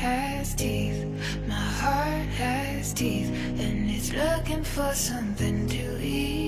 has 0.00 0.54
teeth, 0.54 1.04
my 1.46 1.54
heart 1.54 2.26
has 2.40 2.94
teeth, 2.94 3.28
and 3.60 3.90
it's 3.90 4.14
looking 4.14 4.64
for 4.64 4.94
something 4.94 5.68
to 5.68 6.00
eat. 6.02 6.39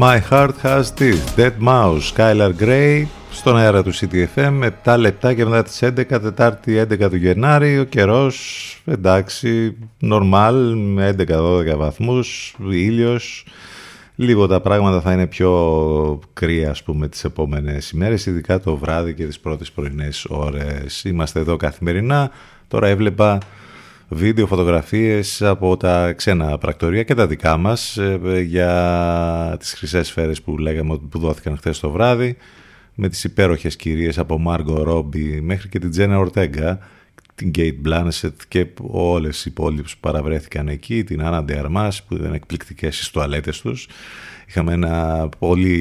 My 0.00 0.20
Heart 0.30 0.56
Has 0.62 0.92
this. 0.92 1.20
Dead 1.36 1.58
Mouse, 1.58 2.12
Skylar 2.14 2.52
Grey, 2.60 3.04
στον 3.30 3.56
αέρα 3.56 3.82
του 3.82 3.92
CTFM, 3.94 4.68
7 4.84 4.96
λεπτά 4.98 5.34
και 5.34 5.44
μετά 5.44 5.62
τις 5.62 5.82
11, 5.82 6.20
Τετάρτη 6.20 6.78
11 6.78 7.08
του 7.10 7.16
Γενάρη, 7.16 7.78
ο 7.78 7.84
καιρός 7.84 8.82
εντάξει, 8.84 9.76
normal 10.02 10.72
με 10.74 11.14
11-12 11.28 11.76
βαθμούς, 11.76 12.56
ήλιος, 12.70 13.46
λίγο 14.14 14.46
τα 14.46 14.60
πράγματα 14.60 15.00
θα 15.00 15.12
είναι 15.12 15.26
πιο 15.26 16.20
κρύα 16.32 16.70
ας 16.70 16.82
πούμε 16.82 17.08
τις 17.08 17.24
επόμενες 17.24 17.90
ημέρες, 17.90 18.26
ειδικά 18.26 18.60
το 18.60 18.76
βράδυ 18.76 19.14
και 19.14 19.24
τις 19.24 19.40
πρώτες 19.40 19.70
πρωινές 19.70 20.26
ώρες. 20.28 21.04
Είμαστε 21.04 21.40
εδώ 21.40 21.56
καθημερινά, 21.56 22.30
τώρα 22.68 22.88
έβλεπα 22.88 23.38
βίντεο, 24.08 24.46
φωτογραφίες 24.46 25.42
από 25.42 25.76
τα 25.76 26.12
ξένα 26.12 26.58
πρακτορία 26.58 27.02
και 27.02 27.14
τα 27.14 27.26
δικά 27.26 27.56
μας 27.56 27.96
ε, 27.96 28.40
για 28.46 29.56
τις 29.58 29.72
χρυσές 29.72 30.06
σφαίρες 30.06 30.42
που 30.42 30.58
λέγαμε 30.58 30.98
που 31.10 31.18
δόθηκαν 31.18 31.56
χθες 31.56 31.78
το 31.78 31.90
βράδυ 31.90 32.36
με 32.94 33.08
τις 33.08 33.24
υπέροχες 33.24 33.76
κυρίες 33.76 34.18
από 34.18 34.38
Μάργκο 34.38 34.82
Ρόμπι 34.82 35.40
μέχρι 35.40 35.68
και 35.68 35.78
την 35.78 35.90
Τζένα 35.90 36.18
Ορτέγκα 36.18 36.78
την 37.34 37.50
Κέιτ 37.50 37.78
Μπλάνσετ 37.80 38.40
και 38.48 38.66
όλες 38.82 39.44
οι 39.44 39.48
υπόλοιπες 39.50 39.92
που 39.92 40.00
παραβρέθηκαν 40.00 40.68
εκεί, 40.68 41.04
την 41.04 41.22
Άννα 41.22 41.44
Ντεαρμάς 41.44 42.02
που 42.02 42.14
ήταν 42.14 42.34
εκπληκτικές 42.34 42.94
στις 42.94 43.10
τουαλέτες 43.10 43.60
τους. 43.60 43.88
Είχαμε 44.48 44.72
ένα 44.72 45.28
πολύ 45.38 45.76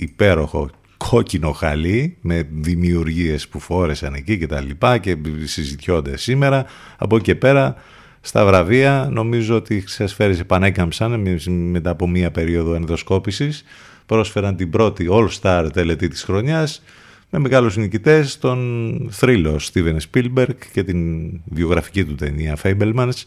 υπέροχο 0.00 0.70
κόκκινο 1.08 1.52
χαλί 1.52 2.16
με 2.20 2.48
δημιουργίες 2.50 3.48
που 3.48 3.60
φόρεσαν 3.60 4.14
εκεί 4.14 4.38
και 4.38 4.46
τα 4.46 4.60
λοιπά 4.60 4.98
και 4.98 5.16
συζητιόνται 5.44 6.16
σήμερα. 6.16 6.64
Από 6.98 7.16
εκεί 7.16 7.24
και 7.24 7.34
πέρα 7.34 7.74
στα 8.20 8.44
βραβεία 8.44 9.08
νομίζω 9.12 9.56
ότι 9.56 9.82
ξεσφαίρες 9.82 10.40
επανέκαμψαν 10.40 11.38
μετά 11.48 11.90
από 11.90 12.08
μία 12.08 12.30
περίοδο 12.30 12.74
ενδοσκόπησης. 12.74 13.64
Πρόσφεραν 14.06 14.56
την 14.56 14.70
πρώτη 14.70 15.08
All-Star 15.10 15.68
τελετή 15.72 16.08
της 16.08 16.22
χρονιάς 16.22 16.82
με 17.30 17.38
μεγάλους 17.38 17.76
νικητές 17.76 18.38
τον 18.38 19.08
θρύλο 19.10 19.60
Steven 19.72 19.96
Spielberg 20.12 20.54
και 20.72 20.82
την 20.82 21.30
βιογραφική 21.44 22.04
του 22.04 22.14
ταινία 22.14 22.56
Fablemans. 22.62 23.24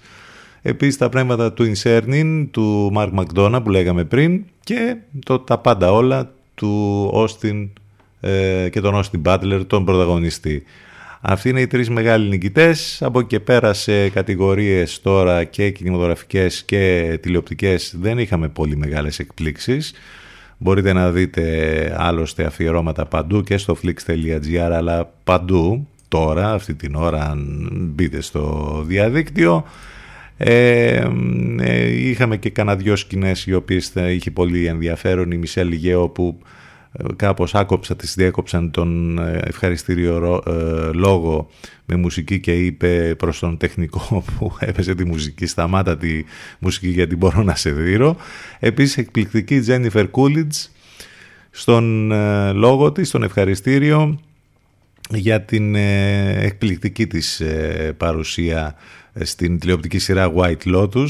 Επίσης 0.62 0.98
τα 0.98 1.10
πνεύματα 1.10 1.54
του 1.54 1.72
Incernin, 1.76 2.48
του 2.52 2.92
Mark 2.96 3.10
McDonough 3.14 3.62
που 3.64 3.70
λέγαμε 3.70 4.04
πριν 4.04 4.44
και 4.64 4.98
το 5.26 5.40
τα 5.40 5.58
πάντα 5.58 5.92
όλα 5.92 6.32
του 6.56 7.12
Austin 7.14 7.68
ε, 8.20 8.70
και 8.70 8.82
τον 8.82 9.04
Austin 9.04 9.22
Butler, 9.24 9.62
τον 9.68 9.86
πρωταγωνιστή. 9.86 10.64
Αυτοί 11.26 11.50
είναι 11.50 11.62
οι 11.62 11.68
τρεις 11.68 11.90
μεγάλοι 11.90 12.30
νικητές. 12.30 13.02
Από 13.02 13.20
εκεί 13.20 13.28
και 13.28 13.40
πέρα 13.40 13.74
σε 13.74 14.10
κατηγορίες 14.10 15.02
τώρα 15.02 15.44
και 15.44 15.70
κινηματογραφικές 15.70 16.64
και 16.64 17.18
τηλεοπτικές 17.22 17.96
δεν 18.00 18.18
είχαμε 18.18 18.50
πολύ 18.50 18.78
μεγάλες 18.78 19.20
εκπλήξεις. 19.20 19.94
Μπορείτε 20.58 20.94
να 20.94 21.12
δείτε 21.12 21.96
άλλωστε 21.98 22.46
αφιερώματα 22.46 23.06
παντού 23.06 23.42
και 23.42 23.58
στο 23.58 23.78
flix.gr 23.84 24.58
αλλά 24.58 25.14
παντού 25.24 25.88
τώρα, 26.08 26.54
αυτή 26.54 26.74
την 26.74 26.96
ώρα 26.96 27.30
αν 27.30 27.70
μπείτε 27.74 28.22
στο 28.22 28.84
διαδίκτυο. 28.86 29.66
Ε, 30.38 31.08
ε, 31.60 32.08
είχαμε 32.10 32.38
και 32.38 32.50
κανένα 32.50 32.78
δυο 32.78 32.96
σκηνές 32.96 33.46
οι 33.46 33.54
οποίες 33.54 33.88
θα 33.88 34.10
είχε 34.10 34.32
πολύ 34.32 34.66
ενδιαφέρον. 34.66 35.32
Η 35.32 35.38
Μισελ 35.38 35.68
Λιγέο 35.68 36.10
που 36.10 36.40
ε, 36.92 37.04
κάπως 37.16 37.56
άκοψα, 37.56 37.96
τις 37.96 38.14
διέκοψαν 38.16 38.72
τον 38.72 39.18
ε, 39.18 39.40
ευχαριστήριο 39.44 40.18
ρο- 40.18 40.48
ε, 40.48 40.92
λόγο 40.94 41.50
με 41.86 41.96
μουσική 41.96 42.40
και 42.40 42.66
είπε 42.66 43.16
προς 43.18 43.40
τον 43.40 43.58
τεχνικό 43.58 44.24
που 44.38 44.56
έπαιζε 44.60 44.96
τη 44.96 45.06
μουσική 45.06 45.46
σταμάτα 45.46 45.98
τη 45.98 46.24
μουσική 46.60 46.88
γιατί 46.88 47.16
μπορώ 47.16 47.44
να 47.44 47.56
σε 47.56 47.72
δείρω 47.72 48.16
επίσης 48.60 48.98
εκπληκτική 48.98 49.64
Jennifer 49.68 50.06
Coolidge 50.12 50.68
στον 51.50 52.12
ε, 52.12 52.52
λόγο 52.52 52.92
της, 52.92 53.08
στον 53.08 53.24
ευχαριστήριο 53.24 54.20
για 55.10 55.42
την 55.42 55.76
ε, 55.76 56.46
εκπληκτική 56.46 57.08
της 57.08 57.40
ε, 57.40 57.94
παρουσία 57.98 58.76
ε, 58.76 59.03
στην 59.22 59.60
τηλεοπτική 59.60 60.00
σειρά 60.00 60.34
White 60.36 60.76
Lotus 60.76 61.10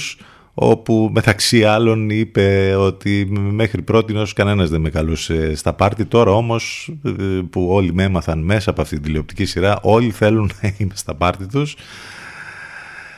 όπου 0.54 1.10
μεταξύ 1.14 1.64
άλλων 1.64 2.10
είπε 2.10 2.76
ότι 2.76 3.26
μέχρι 3.32 3.82
πρώτη 3.82 4.16
όσο 4.16 4.34
κανένας 4.36 4.70
δεν 4.70 4.82
με 4.82 4.89
καλούσε 4.89 5.56
στα 5.56 5.74
πάρτι. 5.74 6.06
Τώρα 6.06 6.32
όμως 6.32 6.93
ε, 7.04 7.12
που 7.49 7.68
όλοι 7.70 7.93
με 7.93 8.04
έμαθαν 8.04 8.39
μέσα 8.39 8.70
από 8.70 8.82
αυτή 8.82 8.95
την 8.95 9.04
τηλεοπτική 9.04 9.45
σειρά 9.45 9.80
όλοι 9.82 10.12
θέλουν 10.12 10.51
να 10.62 10.74
είμαι 10.78 10.93
στα 10.95 11.16
πάρτι 11.16 11.47
τους. 11.47 11.76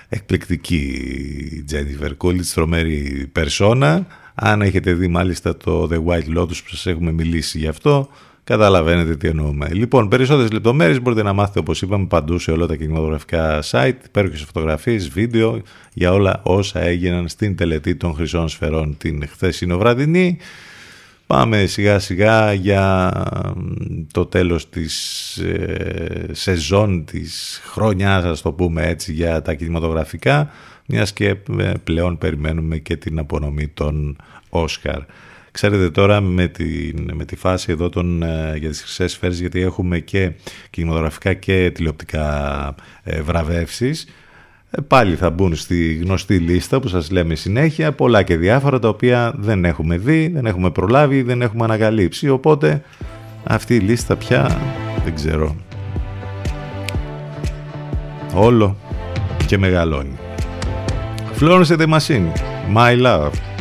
Εκπληκτική 0.10 0.76
η 1.52 1.66
Jennifer 1.72 2.12
Coolidge, 2.18 2.46
τρομερή 2.54 3.30
περσόνα. 3.32 4.08
Αν 4.36 4.62
έχετε 4.62 4.94
δει 4.94 5.08
μάλιστα 5.08 5.58
το 5.58 5.90
The 5.92 6.04
White 6.06 6.38
Lotus 6.38 6.48
που 6.64 6.70
σας 6.70 6.86
έχουμε 6.86 7.12
μιλήσει 7.12 7.58
γι' 7.58 7.68
αυτό 7.68 8.10
Καταλαβαίνετε 8.46 9.16
τι 9.16 9.28
εννοούμε. 9.28 9.70
Λοιπόν, 9.74 10.08
περισσότερες 10.08 10.52
λεπτομέρειες 10.52 11.02
μπορείτε 11.02 11.24
να 11.24 11.34
μάθετε 11.34 11.60
όπως 11.60 11.82
είπαμε 11.82 12.06
παντού 12.06 12.39
σε 12.39 12.52
όλα 12.52 12.66
τα 12.66 12.76
κινηματογραφικά 12.76 13.64
site, 13.72 13.96
υπέροχες 14.06 14.41
φωτογραφίες, 14.41 15.10
βίντεο 15.10 15.62
για 15.93 16.12
όλα 16.12 16.39
όσα 16.43 16.80
έγιναν 16.80 17.28
στην 17.28 17.56
τελετή 17.56 17.96
των 17.96 18.14
Χρυσών 18.14 18.50
Σφαιρών 18.50 18.98
την 18.98 19.28
χθεσινό 19.28 19.78
βραδινή. 19.78 20.38
Πάμε 21.28 21.66
σιγά 21.66 22.00
σιγά 22.00 22.54
για 22.54 23.12
το 24.12 24.26
τέλος 24.26 24.70
της 24.70 25.38
ε, 25.38 26.28
σεζόν 26.32 27.06
της 27.06 27.62
χρονιάς, 27.66 28.24
ας 28.24 28.41
το 28.41 28.52
πούμε 28.52 28.88
έτσι, 28.88 29.14
για 29.14 29.41
τα 29.41 29.54
κινηματογραφικά, 29.54 30.50
μιας 30.86 31.14
και 31.14 31.36
ε, 31.60 31.72
πλέον 31.84 32.18
περιμένουμε 32.18 32.78
και 32.78 32.98
την 32.98 33.20
απονομή 33.20 33.68
των 33.68 34.18
Όσκαρ. 34.50 35.00
Ξέρετε 35.56 35.89
τώρα 35.89 36.22
με 36.22 36.47
τη, 36.47 36.93
με 37.14 37.26
τη 37.26 37.36
φάση 37.36 37.72
εδώ 37.72 37.89
των, 37.89 38.24
ε, 38.24 38.53
για 38.58 38.70
τις 38.70 38.82
χρυσές 38.82 39.12
σφαίρες, 39.12 39.39
γιατί 39.39 39.62
έχουμε 39.62 39.99
και 39.99 40.32
κινηματογραφικά 40.70 41.34
και 41.34 41.72
τηλεοπτικά 41.74 42.76
ε, 43.03 43.22
βραβεύσεις, 43.22 44.08
ε, 44.72 44.82
πάλι 44.82 45.16
θα 45.16 45.30
μπουν 45.30 45.56
στη 45.56 45.93
γνωστή 45.93 46.38
λίστα 46.38 46.80
που 46.80 46.88
σας 46.88 47.12
λέμε 47.12 47.36
συνέχεια, 47.36 47.91
πολλά 47.91 48.24
και 48.24 48.38
διάφορα 48.38 48.80
τα 48.80 48.88
οποία 48.88 49.34
δεν 49.38 49.66
έχουμε 49.66 49.97
δει, 49.97 50.28
δεν 50.34 50.45
έχουμε 50.45 50.72
προλάβει, 50.72 51.22
δεν 51.22 51.41
έχουμε 51.41 51.64
ανακαλύψει, 51.64 52.30
οπότε 52.30 52.82
αυτή 53.43 53.76
η 53.76 53.80
λίστα 53.80 54.16
πια 54.16 54.62
δεν 55.03 55.16
ξέρω. 55.16 55.56
Όλο 58.34 58.78
και 59.45 59.58
μεγαλώνει. 59.58 60.18
Florence 61.39 61.68
and 61.68 61.80
the 61.80 61.88
Machine, 61.88 62.28
My 62.76 63.06
Love. 63.06 63.55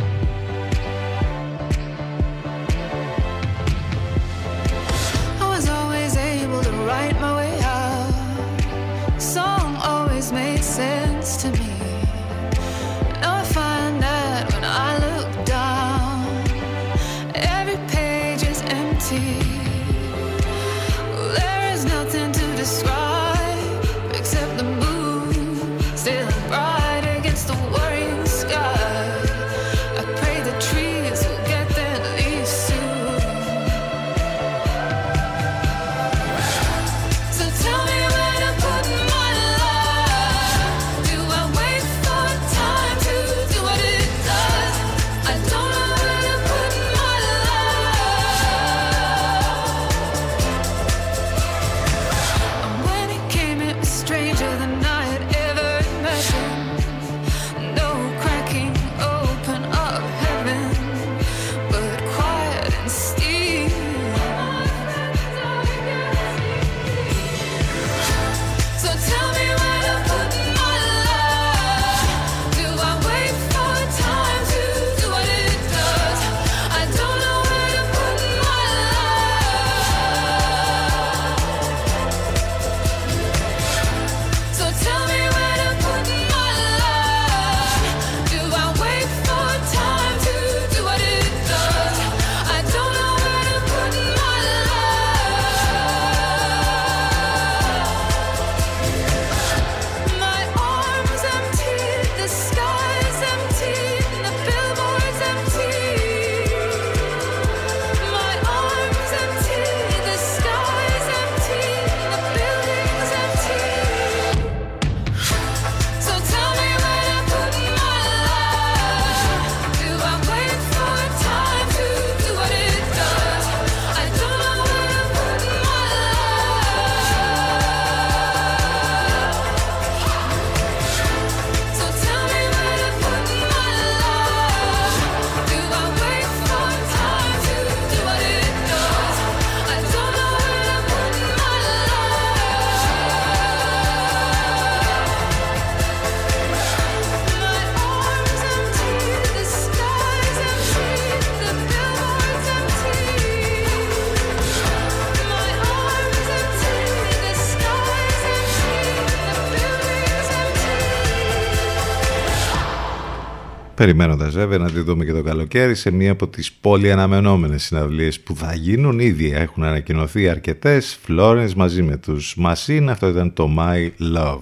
Περιμένοντας 163.85 164.33
βέβαια 164.33 164.57
να 164.57 164.71
τη 164.71 164.79
δούμε 164.79 165.05
και 165.05 165.11
το 165.11 165.23
καλοκαίρι 165.23 165.75
σε 165.75 165.91
μία 165.91 166.11
από 166.11 166.27
τις 166.27 166.51
πολύ 166.51 166.91
αναμενόμενες 166.91 167.63
συναυλίες 167.63 168.19
που 168.19 168.35
θα 168.35 168.53
γίνουν. 168.53 168.99
Ήδη 168.99 169.31
έχουν 169.31 169.63
ανακοινωθεί 169.63 170.29
αρκετές 170.29 170.99
Florence 171.07 171.53
μαζί 171.55 171.81
με 171.81 171.97
τους 171.97 172.37
Machine 172.43 172.85
αυτό 172.89 173.07
ήταν 173.07 173.33
το 173.33 173.55
My 173.57 173.89
Love. 174.15 174.41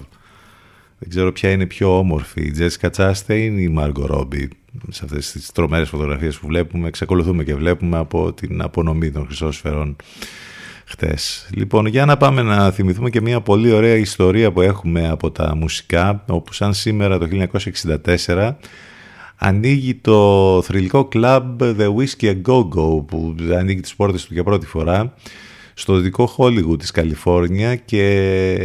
Δεν 1.00 1.10
ξέρω 1.10 1.32
ποια 1.32 1.52
είναι 1.52 1.66
πιο 1.66 1.98
όμορφη 1.98 2.42
η 2.42 2.54
Jessica 2.60 2.90
Chastain 2.98 3.52
ή 3.58 3.62
η 3.62 3.76
Margot 3.80 4.12
Robbie. 4.12 4.48
Σε 4.90 5.02
αυτές 5.04 5.32
τις 5.32 5.52
τρομέρες 5.52 5.90
φωτογραφίες 5.90 6.38
που 6.38 6.48
βλέπουμε 6.48 6.88
εξακολουθούμε 6.88 7.44
και 7.44 7.56
βλέπουμε 7.56 7.98
από 7.98 8.34
την 8.34 8.62
απονομή 8.62 9.12
των 9.12 9.26
χρυσόσφαιρων 9.26 9.96
χτες. 10.86 11.50
Λοιπόν, 11.56 11.86
για 11.86 12.06
να 12.06 12.18
πάμε 12.18 12.42
να 12.42 12.72
θυμηθούμε 12.72 13.10
και 13.10 13.22
μια 13.22 13.42
πολύ 13.42 13.72
ωραία 13.72 13.96
ιστορία 13.96 14.52
που 14.52 14.62
έχουμε 14.62 15.10
από 15.10 15.32
τα 15.32 15.56
μουσικά, 15.56 16.24
όπου 16.28 16.54
σαν 16.54 16.74
σήμερα 16.74 17.18
το 17.18 17.28
1964 18.16 18.56
ανοίγει 19.46 19.96
το 19.96 20.62
θρηλυκό 20.62 21.06
κλαμπ 21.06 21.62
The 21.62 21.96
Whiskey 21.96 22.26
A 22.26 22.42
Go 22.46 22.60
Go 22.60 23.06
που 23.08 23.36
ανοίγει 23.58 23.80
τις 23.80 23.96
πόρτες 23.96 24.26
του 24.26 24.34
για 24.34 24.44
πρώτη 24.44 24.66
φορά 24.66 25.14
στο 25.74 25.96
δυτικό 25.96 26.36
Hollywood 26.38 26.80
της 26.80 26.92
Καλιφόρνια 26.92 27.76
και 27.76 28.06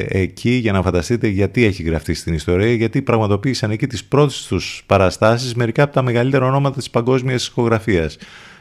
εκεί 0.09 0.51
για 0.51 0.73
να 0.73 0.83
φανταστείτε 0.83 1.29
γιατί 1.29 1.65
έχει 1.65 1.83
γραφτεί 1.83 2.15
στην 2.15 2.35
ιστορία 2.35 2.73
γιατί 2.73 3.03
πραγματοποίησαν 3.03 3.71
εκεί 3.71 3.87
τις 3.87 4.05
πρώτες 4.05 4.47
τους 4.47 4.83
παραστάσεις 4.87 5.55
μερικά 5.55 5.83
από 5.83 5.93
τα 5.93 6.03
μεγαλύτερα 6.03 6.47
ονόματα 6.47 6.77
της 6.77 6.91
παγκόσμιας 6.91 7.47
ηχογραφίας. 7.47 8.19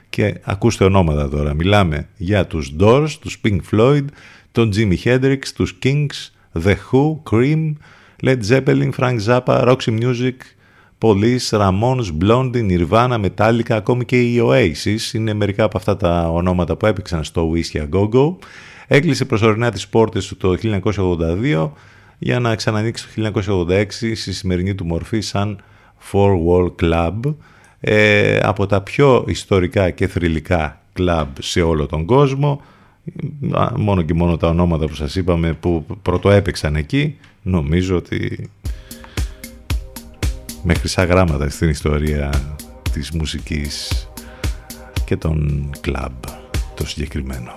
Και 0.10 0.36
ακούστε 0.44 0.84
ονόματα 0.84 1.30
τώρα. 1.30 1.54
Μιλάμε 1.54 2.08
για 2.18 2.46
τους 2.46 2.76
Doors, 2.80 3.10
τους 3.22 3.42
Pink 3.44 3.60
Floyd 3.72 4.06
τον 4.52 4.72
Jimi 4.76 4.96
Hendrix, 5.04 5.40
τους 5.56 5.78
Kings 5.84 6.32
The 6.64 6.76
Who, 6.92 7.32
Cream 7.32 7.74
Led 8.24 8.40
Zeppelin, 8.50 8.90
Frank 9.00 9.18
Zappa, 9.26 9.68
Roxy 9.68 10.00
Music 10.00 10.57
Police, 11.00 11.50
Ramones, 11.52 12.12
Blondie, 12.22 12.66
Nirvana, 12.70 13.26
Metallica, 13.26 13.72
ακόμη 13.72 14.06
και 14.06 14.22
η 14.22 14.42
Oasis 14.44 15.14
είναι 15.14 15.34
μερικά 15.34 15.64
από 15.64 15.78
αυτά 15.78 15.98
τα 15.98 16.30
ονόματα 16.30 16.76
που 16.76 16.86
έπαιξαν 16.86 17.24
στο 17.24 17.52
Whiskey 17.52 17.78
A 17.78 17.90
Go 17.90 18.10
Go. 18.10 18.36
Έκλεισε 18.88 19.26
προσωρινά 19.26 19.72
τις 19.72 19.88
πόρτες 19.88 20.28
του 20.28 20.38
το 20.38 20.58
1982 20.62 21.70
για 22.18 22.40
να 22.40 22.56
ξανανοίξει 22.56 23.06
το 23.16 23.32
1986 23.68 23.86
στη 23.90 24.16
σημερινή 24.34 24.76
του 24.76 24.86
μορφή 24.86 25.20
σαν 25.20 25.62
Four 26.12 26.32
Wall 26.48 26.72
Club 26.82 27.36
ε, 27.80 28.38
από 28.38 28.66
τα 28.66 28.82
πιο 28.82 29.24
ιστορικά 29.28 29.90
και 29.90 30.08
θρηλυκά 30.08 30.82
κλαμπ 30.94 31.28
σε 31.40 31.62
όλο 31.62 31.86
τον 31.86 32.06
κόσμο 32.06 32.62
μόνο 33.76 34.02
και 34.02 34.14
μόνο 34.14 34.38
τα 34.38 34.48
ονόματα 34.48 34.88
που 34.88 34.96
σας 34.96 35.16
είπαμε 35.16 35.54
που 35.54 35.86
πρωτοέπαιξαν 36.02 36.76
εκεί 36.76 37.18
νομίζω 37.42 37.96
ότι 37.96 38.50
με 40.70 40.74
χρυσά 40.74 41.04
γράμματα 41.04 41.50
στην 41.50 41.70
ιστορία 41.70 42.30
της 42.92 43.12
μουσικής 43.12 44.08
και 45.06 45.18
των 45.18 45.70
κλαμπ 45.82 46.24
το 46.76 46.88
συγκεκριμένο. 46.88 47.56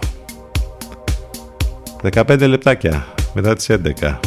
15 2.12 2.46
λεπτάκια 2.48 3.06
μετά 3.34 3.54
τις 3.54 3.66
11. 3.70 4.18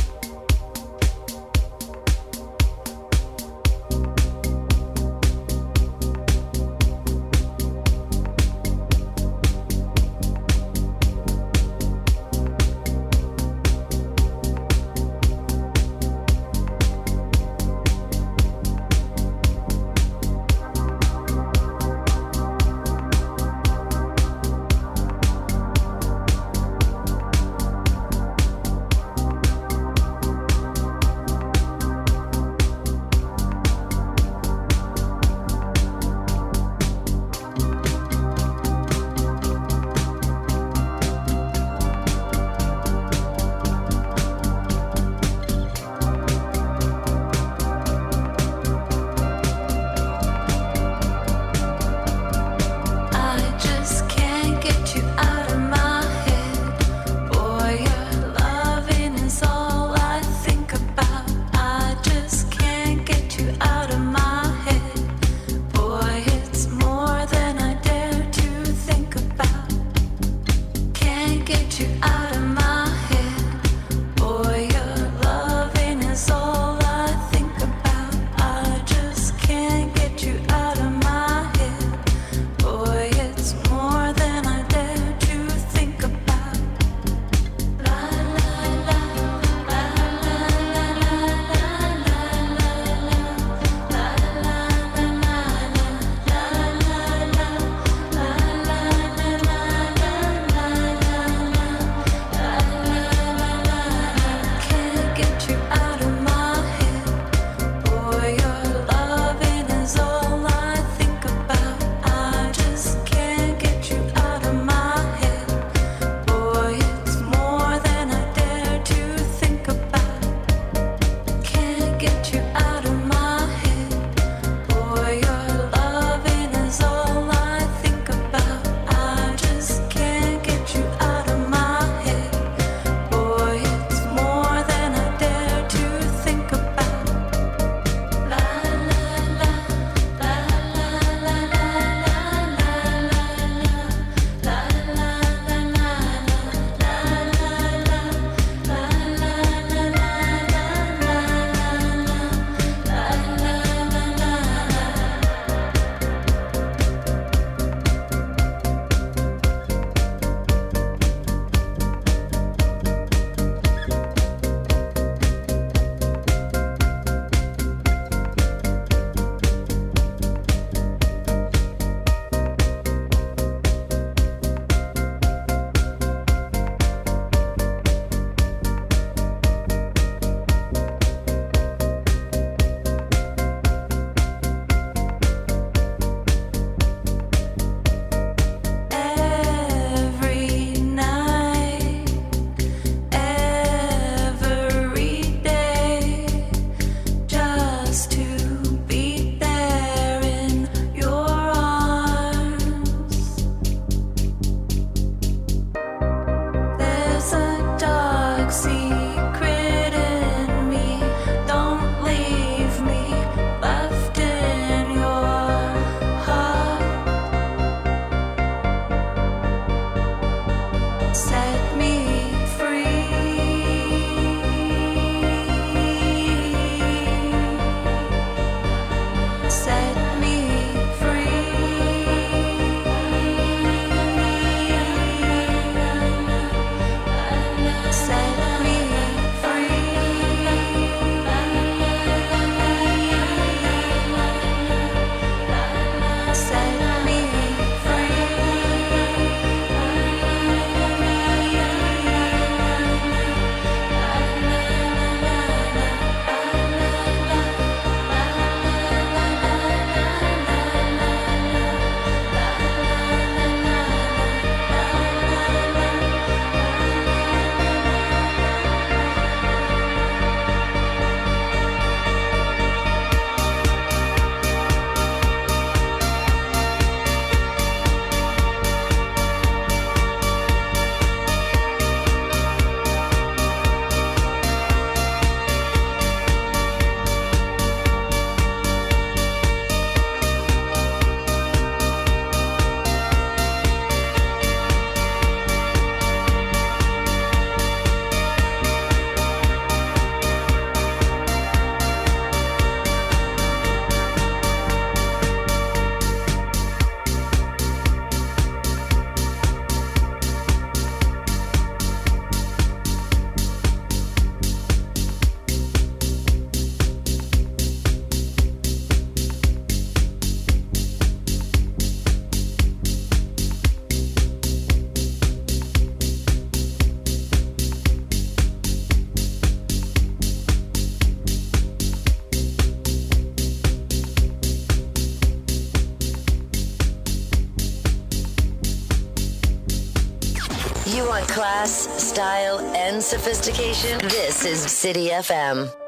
style 342.14 342.60
and 342.76 343.02
sophistication. 343.02 343.98
This 344.08 344.46
is 344.46 344.60
City 344.60 345.10
FM. 345.10 345.83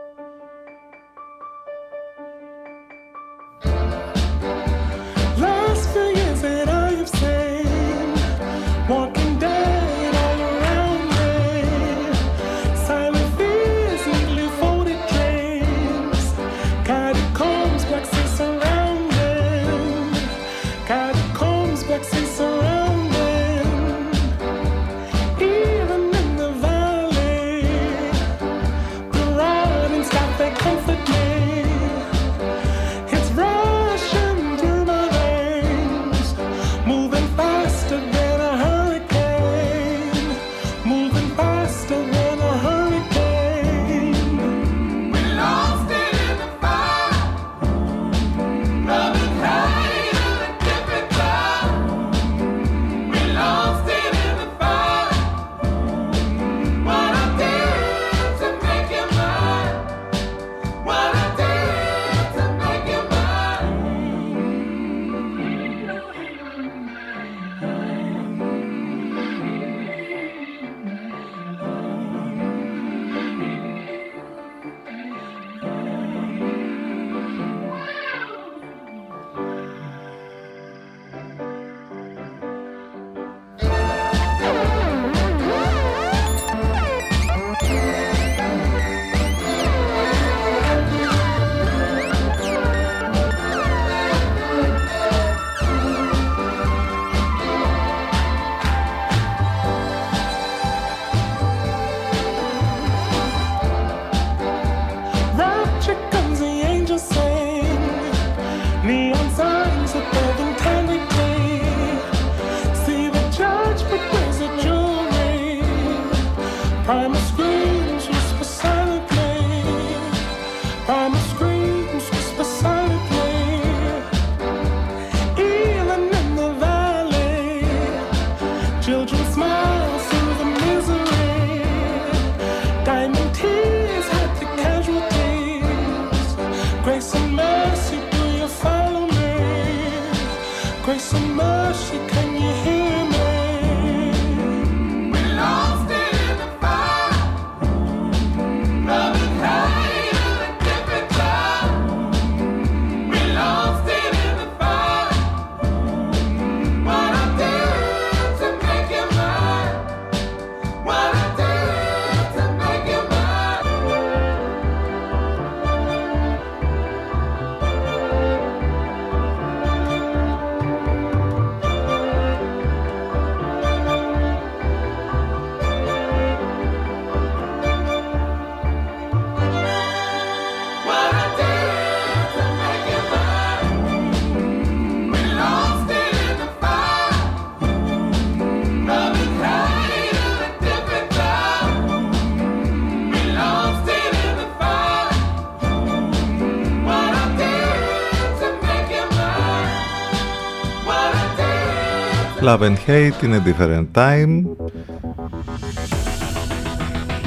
Love 202.55 202.67
and 202.67 202.79
Hate 202.79 203.21
in 203.25 203.33
a 203.33 203.41
Different 203.41 203.93
Time 203.93 204.55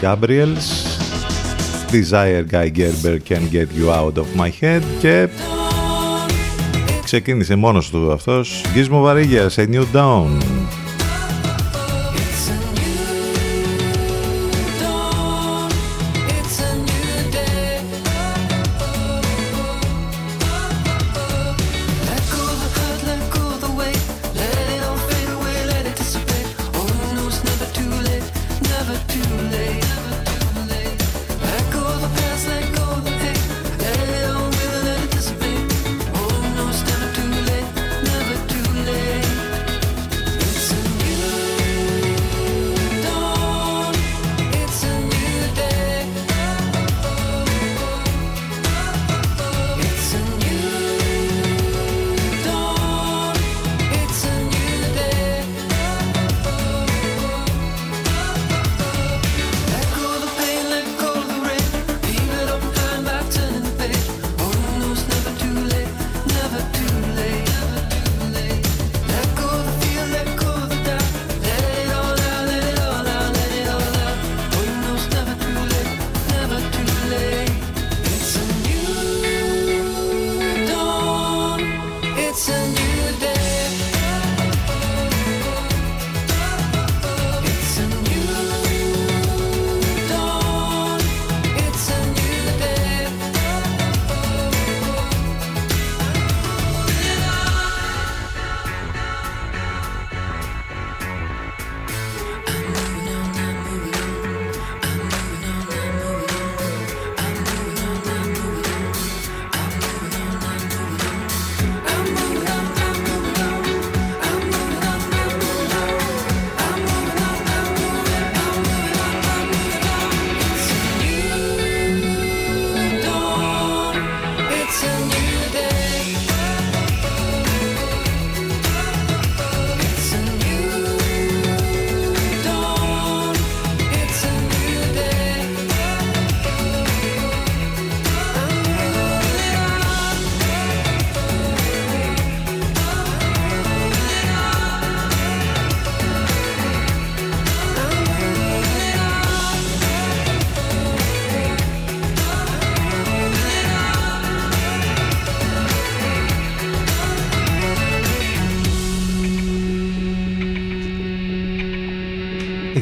Gabriels 0.00 0.66
Desire 1.90 2.44
Guy 2.44 2.70
Gerber 2.70 3.18
Can 3.18 3.44
Get 3.50 3.68
You 3.78 3.90
Out 3.90 4.16
of 4.16 4.26
My 4.34 4.50
Head 4.60 4.82
και 5.00 5.28
ξεκίνησε 7.04 7.54
μόνος 7.54 7.90
του 7.90 8.12
αυτός 8.12 8.64
Gizmo 8.74 9.02
Varillas 9.04 9.54
A 9.56 9.68
New 9.68 9.84
Down 9.92 10.40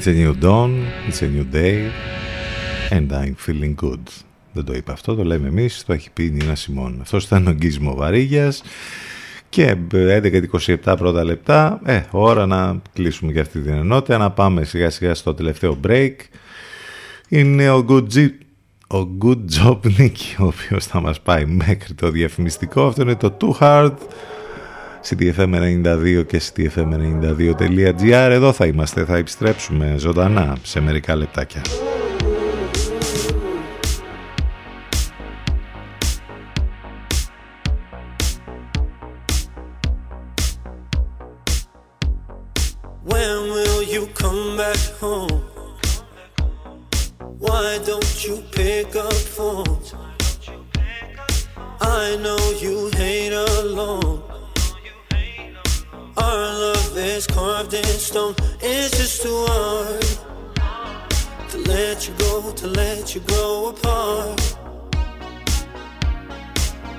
It's 0.06 0.14
a 0.14 0.24
new 0.24 0.34
dawn, 0.40 0.72
it's 1.08 1.20
a 1.22 1.28
new 1.36 1.46
day 1.52 1.90
and 2.90 3.12
I'm 3.12 3.34
feeling 3.46 3.74
good. 3.84 4.02
Δεν 4.52 4.64
το 4.64 4.72
είπα 4.72 4.92
αυτό, 4.92 5.14
το 5.14 5.24
λέμε 5.24 5.48
εμείς, 5.48 5.84
το 5.86 5.92
έχει 5.92 6.10
πει 6.10 6.24
η 6.24 6.30
Νίνα 6.30 6.54
Σιμών. 6.54 6.98
Αυτός 7.00 7.24
ήταν 7.24 7.46
ο 7.46 7.50
Γκίσμο 7.50 7.94
Βαρύγιας 7.94 8.62
και 9.48 9.76
11-27 9.92 10.94
πρώτα 10.98 11.24
λεπτά, 11.24 11.80
ε, 11.84 12.00
ώρα 12.10 12.46
να 12.46 12.82
κλείσουμε 12.92 13.32
και 13.32 13.40
αυτή 13.40 13.60
την 13.60 13.72
ενότητα, 13.72 14.18
να 14.18 14.30
πάμε 14.30 14.64
σιγά 14.64 14.90
σιγά 14.90 15.14
στο 15.14 15.34
τελευταίο 15.34 15.80
break. 15.86 16.14
Είναι 17.28 17.70
ο 17.70 17.84
Good, 17.88 18.06
G- 18.14 18.30
ο 18.94 19.08
Good 19.22 19.44
Job 19.60 19.78
Nicky, 19.98 20.36
ο 20.38 20.44
οποίος 20.44 20.86
θα 20.86 21.00
μας 21.00 21.20
πάει 21.20 21.44
μέχρι 21.46 21.94
το 21.94 22.10
διαφημιστικό. 22.10 22.86
Αυτό 22.86 23.02
είναι 23.02 23.16
το 23.16 23.36
Too 23.40 23.52
Hard, 23.60 23.94
Στι 25.06 25.24
δεύτερη 25.24 25.82
92 25.84 26.26
και 26.26 26.38
στη 26.38 26.68
φέρε 26.68 26.86
92 27.22 27.56
τελεί. 27.56 27.86
Αδώ 28.14 28.52
θα 28.52 28.66
είμαστε 28.66 29.04
θα 29.04 29.16
επιστρέψουμε 29.16 29.94
ζωντανά 29.98 30.56
σε 30.62 30.80
μερικά 30.80 31.16
λεπτάκια. 31.16 31.62
Why 47.46 47.78
don't 47.88 48.14
you 48.24 48.34
phones, 49.36 49.88
I 51.80 52.16
know 52.24 52.42
you. 52.62 52.85
Is 57.16 57.26
carved 57.26 57.72
in 57.72 57.84
stone. 57.84 58.34
It's 58.60 58.90
just 58.98 59.22
too 59.22 59.46
hard 59.48 60.02
to 61.50 61.58
let 61.72 62.06
you 62.06 62.14
go, 62.18 62.52
to 62.52 62.66
let 62.66 63.14
you 63.14 63.22
grow 63.22 63.68
apart. 63.70 64.56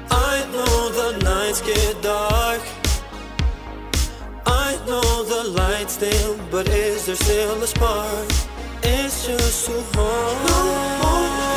I 0.10 0.36
know 0.54 0.78
the 1.00 1.10
nights 1.24 1.62
get 1.62 2.02
dark. 2.02 2.62
I 4.48 4.80
know 4.88 5.24
the 5.34 5.44
lights 5.62 5.98
dim, 5.98 6.50
but 6.50 6.68
is 6.68 7.06
there 7.06 7.16
still 7.16 7.62
a 7.62 7.68
spark? 7.68 8.28
It's 8.82 9.28
just 9.28 9.68
too 9.68 9.84
hard. 9.94 11.57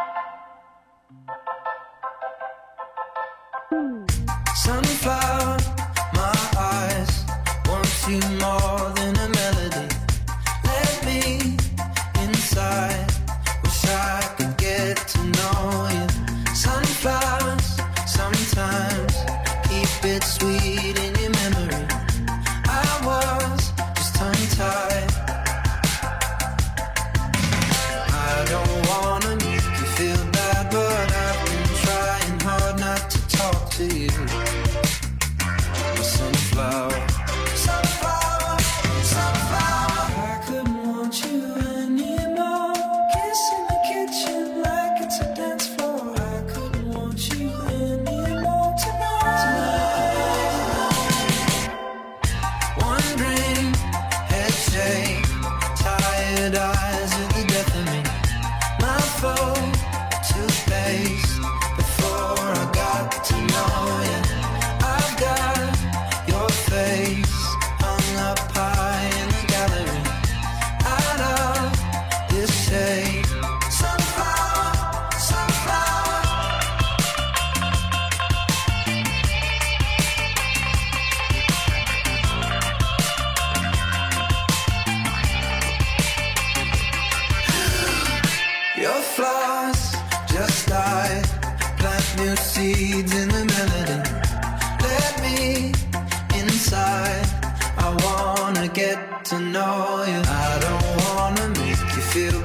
know 99.51 100.03
you. 100.07 100.21
I 100.25 100.59
don't 100.65 100.85
wanna 101.15 101.47
make 101.59 101.79
you 101.95 102.01
feel 102.13 102.40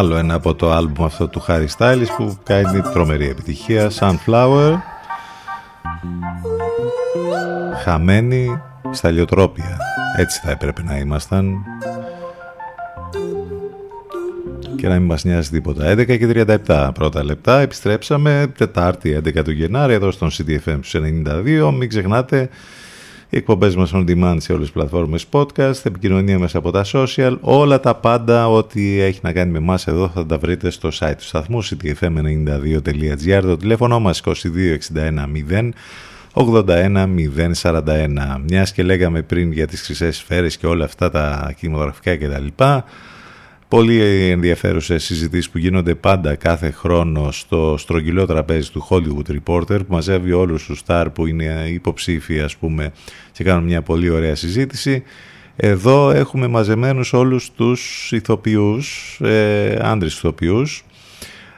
Άλλο 0.00 0.16
ένα 0.16 0.34
από 0.34 0.54
το 0.54 0.72
άλμπουμ 0.72 1.04
αυτό 1.04 1.28
του 1.28 1.44
Harry 1.48 1.66
Styles 1.78 2.06
που 2.16 2.36
κάνει 2.44 2.80
τρομερή 2.80 3.28
επιτυχία. 3.28 3.90
Sunflower. 3.90 4.74
Χαμένοι 7.84 8.60
στα 8.90 9.10
λιοτρόπια. 9.10 9.78
Έτσι 10.16 10.40
θα 10.44 10.50
έπρεπε 10.50 10.82
να 10.82 10.96
ήμασταν. 10.98 11.54
Και 14.76 14.88
να 14.88 14.94
μην 14.94 15.06
μας 15.06 15.24
νοιάζει 15.24 15.50
τίποτα. 15.50 15.92
11 15.92 16.18
και 16.18 16.46
37 16.66 16.90
πρώτα 16.94 17.24
λεπτά. 17.24 17.60
Επιστρέψαμε 17.60 18.52
Τετάρτη 18.58 19.20
11 19.24 19.44
του 19.44 19.52
Γενάρη 19.52 19.92
εδώ 19.92 20.10
στον 20.10 20.30
CDFM 20.30 20.78
στους 20.82 20.94
92. 20.94 21.72
Μην 21.78 21.88
ξεχνάτε 21.88 22.48
οι 23.30 23.36
εκπομπές 23.36 23.76
μας 23.76 23.90
on 23.94 24.04
demand 24.08 24.36
σε 24.38 24.52
όλες 24.52 24.64
τις 24.64 24.74
πλατφόρμες 24.74 25.26
podcast, 25.30 25.84
επικοινωνία 25.84 26.38
μέσα 26.38 26.58
από 26.58 26.70
τα 26.70 26.84
social, 26.92 27.36
όλα 27.40 27.80
τα 27.80 27.94
πάντα 27.94 28.48
ό,τι 28.48 29.00
έχει 29.00 29.20
να 29.22 29.32
κάνει 29.32 29.50
με 29.50 29.58
εμάς 29.58 29.86
εδώ 29.86 30.08
θα 30.08 30.26
τα 30.26 30.38
βρείτε 30.38 30.70
στο 30.70 30.88
site 30.98 31.14
του 31.18 31.24
σταθμού 31.24 31.64
ctfm92.gr 31.64 33.40
το 33.42 33.56
τηλέφωνο 33.56 34.00
μας 34.00 34.22
2261 34.24 34.32
0 35.50 35.70
81 36.34 37.06
041 37.62 38.08
μιας 38.48 38.72
και 38.72 38.82
λέγαμε 38.82 39.22
πριν 39.22 39.52
για 39.52 39.66
τις 39.66 39.82
χρυσές 39.82 40.16
σφαίρες 40.16 40.56
και 40.56 40.66
όλα 40.66 40.84
αυτά 40.84 41.10
τα 41.10 41.54
κινηματογραφικά 41.58 42.16
κτλ 42.16 42.46
Πολύ 43.70 44.30
ενδιαφέρουσες 44.30 45.04
συζητήσεις 45.04 45.50
που 45.50 45.58
γίνονται 45.58 45.94
πάντα 45.94 46.34
κάθε 46.34 46.70
χρόνο 46.70 47.30
στο 47.30 47.74
στρογγυλό 47.78 48.26
τραπέζι 48.26 48.70
του 48.70 48.86
Hollywood 48.88 49.30
Reporter 49.30 49.78
που 49.78 49.86
μαζεύει 49.88 50.32
όλους 50.32 50.64
τους 50.64 50.78
στάρ 50.78 51.10
που 51.10 51.26
είναι 51.26 51.66
υποψήφοι 51.68 52.40
ας 52.40 52.56
πούμε 52.56 52.92
και 53.32 53.44
κάνουν 53.44 53.64
μια 53.64 53.82
πολύ 53.82 54.10
ωραία 54.10 54.34
συζήτηση. 54.34 55.02
Εδώ 55.56 56.10
έχουμε 56.10 56.46
μαζεμένους 56.46 57.12
όλους 57.12 57.50
τους 57.50 58.12
ηθοποιούς, 58.12 59.18
ε, 59.22 59.78
άντρες 59.82 60.14
ηθοποιούς 60.14 60.84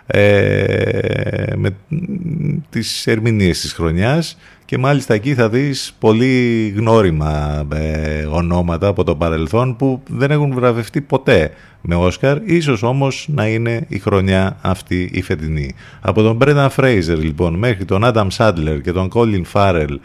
ε, 0.06 1.52
με 1.56 1.76
τις 2.70 3.06
ερμηνείες 3.06 3.60
της 3.60 3.72
χρονιάς 3.72 4.38
και 4.64 4.78
μάλιστα 4.78 5.14
εκεί 5.14 5.34
θα 5.34 5.48
δεις 5.48 5.96
πολύ 5.98 6.68
γνώριμα 6.76 7.64
ε, 7.74 8.24
ονόματα 8.24 8.88
από 8.88 9.04
το 9.04 9.16
παρελθόν 9.16 9.76
που 9.76 10.02
δεν 10.08 10.30
έχουν 10.30 10.54
βραβευτεί 10.54 11.00
ποτέ 11.00 11.50
με 11.82 11.94
Όσκαρ, 11.94 12.38
ίσως 12.44 12.82
όμως 12.82 13.26
να 13.34 13.46
είναι 13.46 13.84
η 13.88 13.98
χρονιά 13.98 14.56
αυτή 14.60 15.10
η 15.12 15.22
φετινή. 15.22 15.74
Από 16.00 16.22
τον 16.22 16.38
Brendan 16.40 16.68
Fraser 16.76 17.16
λοιπόν 17.18 17.54
μέχρι 17.54 17.84
τον 17.84 18.02
Adam 18.04 18.28
Sadler 18.36 18.78
και 18.82 18.92
τον 18.92 19.10
Colin 19.14 19.42
Farrell 19.52 19.96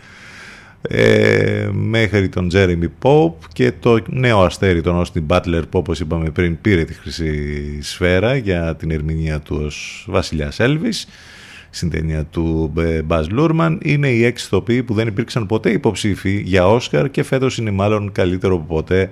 ε, 0.82 1.70
μέχρι 1.74 2.30
τον 2.30 2.50
Jeremy 2.54 2.88
Pope 3.02 3.46
και 3.54 3.72
το 3.80 4.00
νέο 4.08 4.42
αστέρι 4.42 4.82
τον 4.82 5.04
Austin 5.04 5.22
Butler 5.28 5.62
που 5.70 5.80
όπως 5.80 6.00
είπαμε 6.00 6.30
πριν 6.30 6.62
πήρε 6.62 6.84
τη 6.84 6.94
χρυσή 6.94 7.82
σφαίρα 7.82 8.36
για 8.36 8.76
την 8.76 8.92
ερμηνεία 8.92 9.40
του 9.40 9.62
ως 9.66 10.06
βασιλιάς 10.10 10.58
Elvis 10.60 11.06
στην 11.70 11.90
ταινία 11.90 12.26
του 12.26 12.74
Baz 13.08 13.24
Luhrmann 13.40 13.78
είναι 13.82 14.10
οι 14.10 14.24
έξι 14.24 14.46
ηθοποιοί 14.46 14.84
που 14.84 14.94
δεν 14.94 15.08
υπήρξαν 15.08 15.46
ποτέ 15.46 15.70
υποψήφοι 15.70 16.42
για 16.46 16.68
Όσκαρ 16.68 17.12
και 17.12 17.24
φέτος 17.24 17.58
είναι 17.58 17.72
μάλλον 17.72 18.12
καλύτερο 18.12 18.56
από 18.56 18.64
ποτέ 18.64 19.12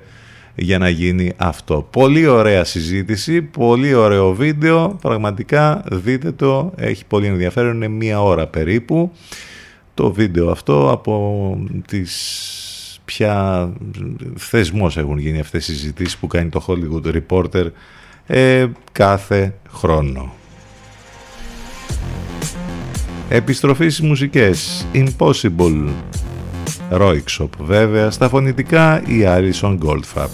για 0.56 0.78
να 0.78 0.90
γίνει 0.90 1.32
αυτό. 1.38 1.88
Πολύ 1.92 2.26
ωραία 2.26 2.64
συζήτηση, 2.64 3.42
πολύ 3.42 3.94
ωραίο 3.94 4.34
βίντεο, 4.34 4.98
πραγματικά 5.02 5.84
δείτε 5.92 6.32
το, 6.32 6.74
έχει 6.76 7.06
πολύ 7.06 7.28
ενδιαφέρον, 7.28 7.76
είναι 7.76 7.88
μία 7.88 8.22
ώρα 8.22 8.48
περίπου 8.48 9.12
το 9.94 10.12
βίντεο 10.12 10.50
αυτό 10.50 10.92
από 10.92 11.58
τις 11.88 13.00
ποια 13.06 13.70
θεσμός 14.36 14.98
έχουν 14.98 15.18
γίνει 15.18 15.40
αυτές 15.40 15.68
οι 15.68 15.76
συζητήσεις 15.76 16.18
που 16.18 16.28
κάνει 16.28 16.50
το 16.50 16.66
Hollywood 16.68 17.22
Reporter 17.22 17.66
ε, 18.28 18.68
κάθε 18.92 19.56
χρόνο. 19.70 20.34
Επιστροφή 23.30 23.90
στις 23.90 24.08
μουσικές 24.08 24.86
Impossible 24.94 25.88
Ρόιξοπ 26.90 27.52
βέβαια, 27.64 28.12
στα 28.12 28.30
φωνητικά 28.30 29.02
η 29.06 29.24
Alison 29.26 29.78
Goldfarb. 29.86 30.30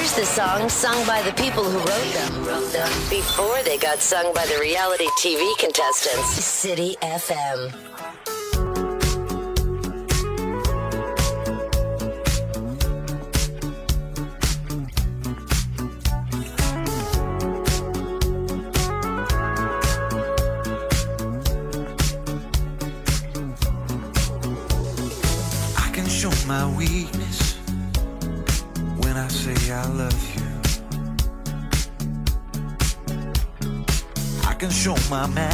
Here's 0.00 0.14
the 0.14 0.24
song 0.24 0.66
sung 0.70 1.06
by 1.06 1.20
the 1.20 1.32
people 1.32 1.62
who 1.62 1.76
wrote 1.76 2.12
them, 2.14 3.10
before 3.10 3.62
they 3.64 3.76
got 3.76 3.98
sung 3.98 4.32
by 4.32 4.46
the 4.46 4.58
reality 4.58 5.04
TV 5.18 5.46
contestants. 5.58 6.42
City 6.42 6.96
FM. 7.02 7.89
my 35.20 35.26
man. 35.34 35.49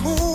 who 0.00 0.31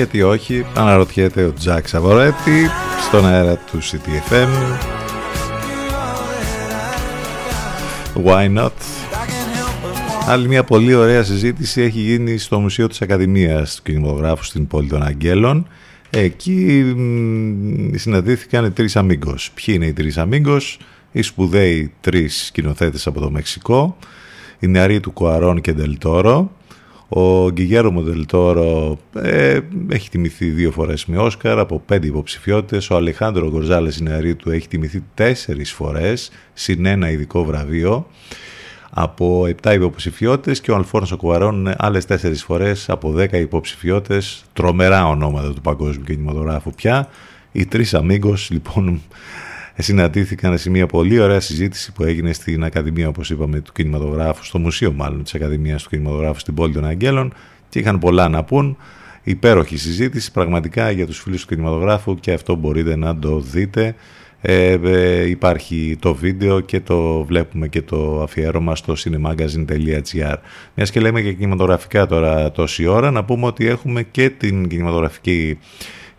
Γιατί 0.00 0.22
όχι, 0.22 0.66
αναρωτιέται 0.74 1.44
ο 1.44 1.52
Τζακ 1.52 1.88
Σαβορέτη 1.88 2.66
στον 3.08 3.26
αέρα 3.26 3.56
του 3.56 3.78
CTFM. 3.82 4.48
Why 8.24 8.58
not? 8.58 8.70
Άλλη 10.26 10.48
μια 10.48 10.64
πολύ 10.64 10.94
ωραία 10.94 11.22
συζήτηση 11.22 11.82
έχει 11.82 12.00
γίνει 12.00 12.38
στο 12.38 12.60
Μουσείο 12.60 12.86
της 12.86 13.02
Ακαδημίας 13.02 13.74
του 13.74 13.82
Κινηματογράφου 13.82 14.44
στην 14.44 14.66
πόλη 14.66 14.88
των 14.88 15.02
Αγγέλων. 15.02 15.66
Εκεί 16.10 16.82
μ, 16.96 17.96
συναντήθηκαν 17.96 18.64
οι 18.64 18.70
τρεις 18.70 18.96
αμίγκος. 18.96 19.50
Ποιοι 19.54 19.74
είναι 19.78 19.86
οι 19.86 19.92
τρεις 19.92 20.18
αμίγκος; 20.18 20.78
Οι 21.12 21.22
σπουδαίοι 21.22 21.92
τρεις 22.00 22.44
σκηνοθέτες 22.46 23.06
από 23.06 23.20
το 23.20 23.30
Μεξικό, 23.30 23.96
η 24.58 24.66
νεαρή 24.66 25.00
του 25.00 25.10
Κουαρών 25.10 25.60
και 25.60 25.72
Ντελτόρο. 25.72 26.50
Ο 27.12 27.50
Γκυγέρο 27.50 27.90
Ντελτόρο 27.90 28.98
ε, 29.14 29.58
έχει 29.88 30.10
τιμηθεί 30.10 30.46
δύο 30.46 30.70
φορές 30.70 31.06
με 31.06 31.18
Όσκαρ 31.18 31.58
από 31.58 31.82
πέντε 31.86 32.06
υποψηφιότητες. 32.06 32.90
Ο 32.90 32.96
Αλεχάνδρο 32.96 33.50
Γκορζάλες 33.50 33.96
η 33.96 34.02
νεαρή 34.02 34.34
του 34.34 34.50
έχει 34.50 34.68
τιμηθεί 34.68 35.04
τέσσερις 35.14 35.72
φορές, 35.72 36.30
συν 36.52 36.86
ένα 36.86 37.10
ειδικό 37.10 37.44
βραβείο 37.44 38.06
από 38.90 39.46
7 39.62 39.72
υποψηφιότητες 39.74 40.60
και 40.60 40.70
ο 40.70 40.74
Αλφόνσο 40.74 41.16
Κουαρών 41.16 41.74
άλλες 41.76 42.04
4 42.08 42.32
φορές 42.34 42.90
από 42.90 43.14
10 43.16 43.32
υποψηφιότητες, 43.32 44.44
τρομερά 44.52 45.06
ονόματα 45.06 45.52
του 45.52 45.60
παγκόσμιου 45.60 46.04
κινηματογράφου 46.04 46.70
πια. 46.70 47.08
Οι 47.52 47.66
τρεις 47.66 47.94
αμίγκος 47.94 48.50
λοιπόν 48.50 49.00
συναντήθηκαν 49.82 50.58
σε 50.58 50.70
μια 50.70 50.86
πολύ 50.86 51.20
ωραία 51.20 51.40
συζήτηση 51.40 51.92
που 51.92 52.04
έγινε 52.04 52.32
στην 52.32 52.64
Ακαδημία 52.64 53.08
όπως 53.08 53.30
είπαμε 53.30 53.60
του 53.60 53.72
κινηματογράφου, 53.72 54.44
στο 54.44 54.58
μουσείο 54.58 54.92
μάλλον 54.92 55.22
της 55.22 55.34
Ακαδημίας 55.34 55.82
του 55.82 55.88
Κινηματογράφου 55.88 56.38
στην 56.40 56.54
πόλη 56.54 56.72
των 56.72 56.84
Αγγέλων 56.84 57.32
και 57.68 57.78
είχαν 57.78 57.98
πολλά 57.98 58.28
να 58.28 58.44
πούν. 58.44 58.76
Υπέροχη 59.22 59.76
συζήτηση 59.76 60.32
πραγματικά 60.32 60.90
για 60.90 61.06
τους 61.06 61.20
φίλους 61.20 61.40
του 61.40 61.46
κινηματογράφου 61.46 62.14
και 62.14 62.32
αυτό 62.32 62.54
μπορείτε 62.54 62.96
να 62.96 63.18
το 63.18 63.40
δείτε. 63.40 63.94
Ε, 64.42 64.78
ε, 64.84 65.28
υπάρχει 65.28 65.96
το 66.00 66.14
βίντεο 66.14 66.60
και 66.60 66.80
το 66.80 67.24
βλέπουμε 67.24 67.68
και 67.68 67.82
το 67.82 68.22
αφιέρωμα 68.22 68.76
στο 68.76 68.94
cinemagazine.gr 68.98 70.34
Μιας 70.74 70.90
και 70.90 71.00
λέμε 71.00 71.20
για 71.20 71.32
κινηματογραφικά 71.32 72.06
τώρα 72.06 72.50
τόση 72.50 72.86
ώρα 72.86 73.10
να 73.10 73.24
πούμε 73.24 73.46
ότι 73.46 73.66
έχουμε 73.66 74.02
και 74.02 74.30
την 74.30 74.68
κινηματογραφική 74.68 75.58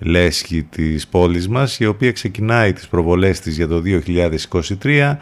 λέσχη 0.03 0.64
της 0.64 1.07
πόλης 1.07 1.48
μας 1.48 1.80
η 1.80 1.86
οποία 1.86 2.11
ξεκινάει 2.11 2.73
τις 2.73 2.88
προβολές 2.88 3.40
της 3.40 3.56
για 3.56 3.68
το 3.68 3.82
2023 4.84 5.15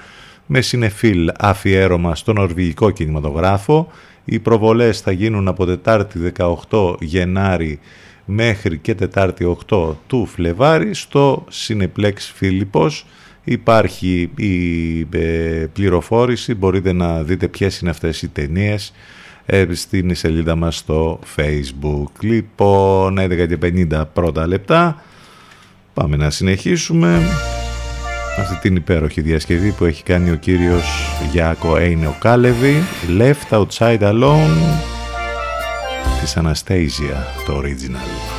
με 0.45 0.61
συνεφίλ 0.61 1.29
αφιέρωμα 1.39 2.15
στο 2.15 2.33
νορβηγικό 2.33 2.91
κινηματογράφο 2.91 3.91
Οι 4.25 4.39
προβολές 4.39 5.01
θα 5.01 5.11
γίνουν 5.11 5.47
από 5.47 5.65
Τετάρτη 5.65 6.31
18 6.69 6.95
Γενάρη 6.99 7.79
μέχρι 8.25 8.77
και 8.77 8.95
Τετάρτη 8.95 9.57
8 9.69 9.95
του 10.07 10.25
Φλεβάρη 10.25 10.93
στο 10.93 11.45
Cineplex 11.67 12.13
Φίλιππος. 12.17 13.05
Υπάρχει 13.43 14.29
η 14.35 14.99
ε, 15.11 15.65
πληροφόρηση, 15.73 16.55
μπορείτε 16.55 16.93
να 16.93 17.23
δείτε 17.23 17.47
ποιες 17.47 17.79
είναι 17.79 17.89
αυτές 17.89 18.21
οι 18.21 18.27
ταινίες 18.27 18.87
ε, 18.87 19.18
στην 19.71 20.15
σελίδα 20.15 20.55
μας 20.55 20.75
στο 20.75 21.19
Facebook. 21.35 22.11
Λοιπόν, 22.19 23.19
11 23.19 23.47
και 23.47 23.57
50 23.91 24.03
πρώτα 24.13 24.47
λεπτά. 24.47 25.01
Πάμε 25.93 26.15
να 26.15 26.29
συνεχίσουμε 26.29 27.21
αυτή 28.39 28.55
την 28.61 28.75
υπέροχη 28.75 29.21
διασκευή 29.21 29.71
που 29.71 29.85
έχει 29.85 30.03
κάνει 30.03 30.31
ο 30.31 30.35
κύριος 30.35 31.11
Γιάκο 31.31 31.77
Έινο 31.77 32.15
Κάλεβι 32.19 32.83
Left 33.17 33.65
Outside 33.65 34.01
Alone 34.01 34.57
της 36.19 36.37
Anastasia 36.37 37.45
το 37.45 37.61
original. 37.63 38.38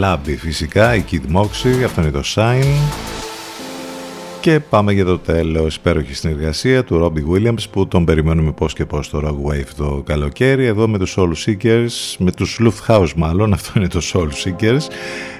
Λάμπη 0.00 0.36
φυσικά, 0.36 0.94
η 0.94 1.04
Kid 1.10 1.36
Moxie, 1.36 1.82
αυτό 1.84 2.00
είναι 2.00 2.10
το 2.10 2.22
Shine. 2.34 2.64
Και 4.40 4.60
πάμε 4.60 4.92
για 4.92 5.04
το 5.04 5.18
τέλος, 5.18 5.76
υπέροχη 5.76 6.14
συνεργασία 6.14 6.84
του 6.84 7.00
Robbie 7.02 7.24
Williams 7.34 7.64
που 7.70 7.88
τον 7.88 8.04
περιμένουμε 8.04 8.52
πώς 8.52 8.72
και 8.72 8.84
πώς 8.84 9.10
το 9.10 9.22
Rock 9.24 9.36
Wave 9.50 9.68
το 9.76 10.02
καλοκαίρι 10.06 10.66
εδώ 10.66 10.88
με 10.88 10.98
τους 10.98 11.16
Soul 11.18 11.32
Seekers, 11.46 12.16
με 12.18 12.32
τους 12.32 12.60
Lufthouse 12.62 13.12
μάλλον, 13.16 13.52
αυτό 13.58 13.72
είναι 13.76 13.88
το 13.88 14.00
Soul 14.12 14.28
Seekers. 14.28 14.82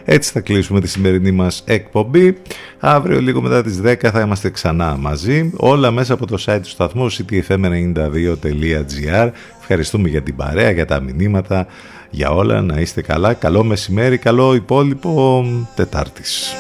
Έτσι 0.05 0.33
θα 0.33 0.41
κλείσουμε 0.41 0.81
τη 0.81 0.89
σημερινή 0.89 1.31
μας 1.31 1.63
εκπομπή. 1.67 2.37
Αύριο 2.79 3.21
λίγο 3.21 3.43
μετά 3.43 3.63
τις 3.63 3.81
10 3.85 3.95
θα 4.13 4.21
είμαστε 4.21 4.51
ξανά 4.51 4.97
μαζί, 4.97 5.51
όλα 5.57 5.91
μέσα 5.91 6.15
από 6.15 6.27
το 6.27 6.43
site 6.47 6.61
του 6.63 6.69
σταθμού 6.69 7.13
ctfm92.gr. 7.13 9.31
Ευχαριστούμε 9.61 10.09
για 10.09 10.23
την 10.23 10.37
παρέα, 10.37 10.71
για 10.71 10.87
τα 10.87 11.01
μηνύματα, 11.01 11.67
για 12.11 12.31
όλα, 12.31 12.61
να 12.61 12.81
είστε 12.81 13.03
καλά. 13.03 13.35
Καλό 13.35 13.65
μεσημέρι, 13.65 14.19
καλό 14.19 14.55
υπόλοιπο 14.55 15.45
Τετάρτης. 15.75 16.55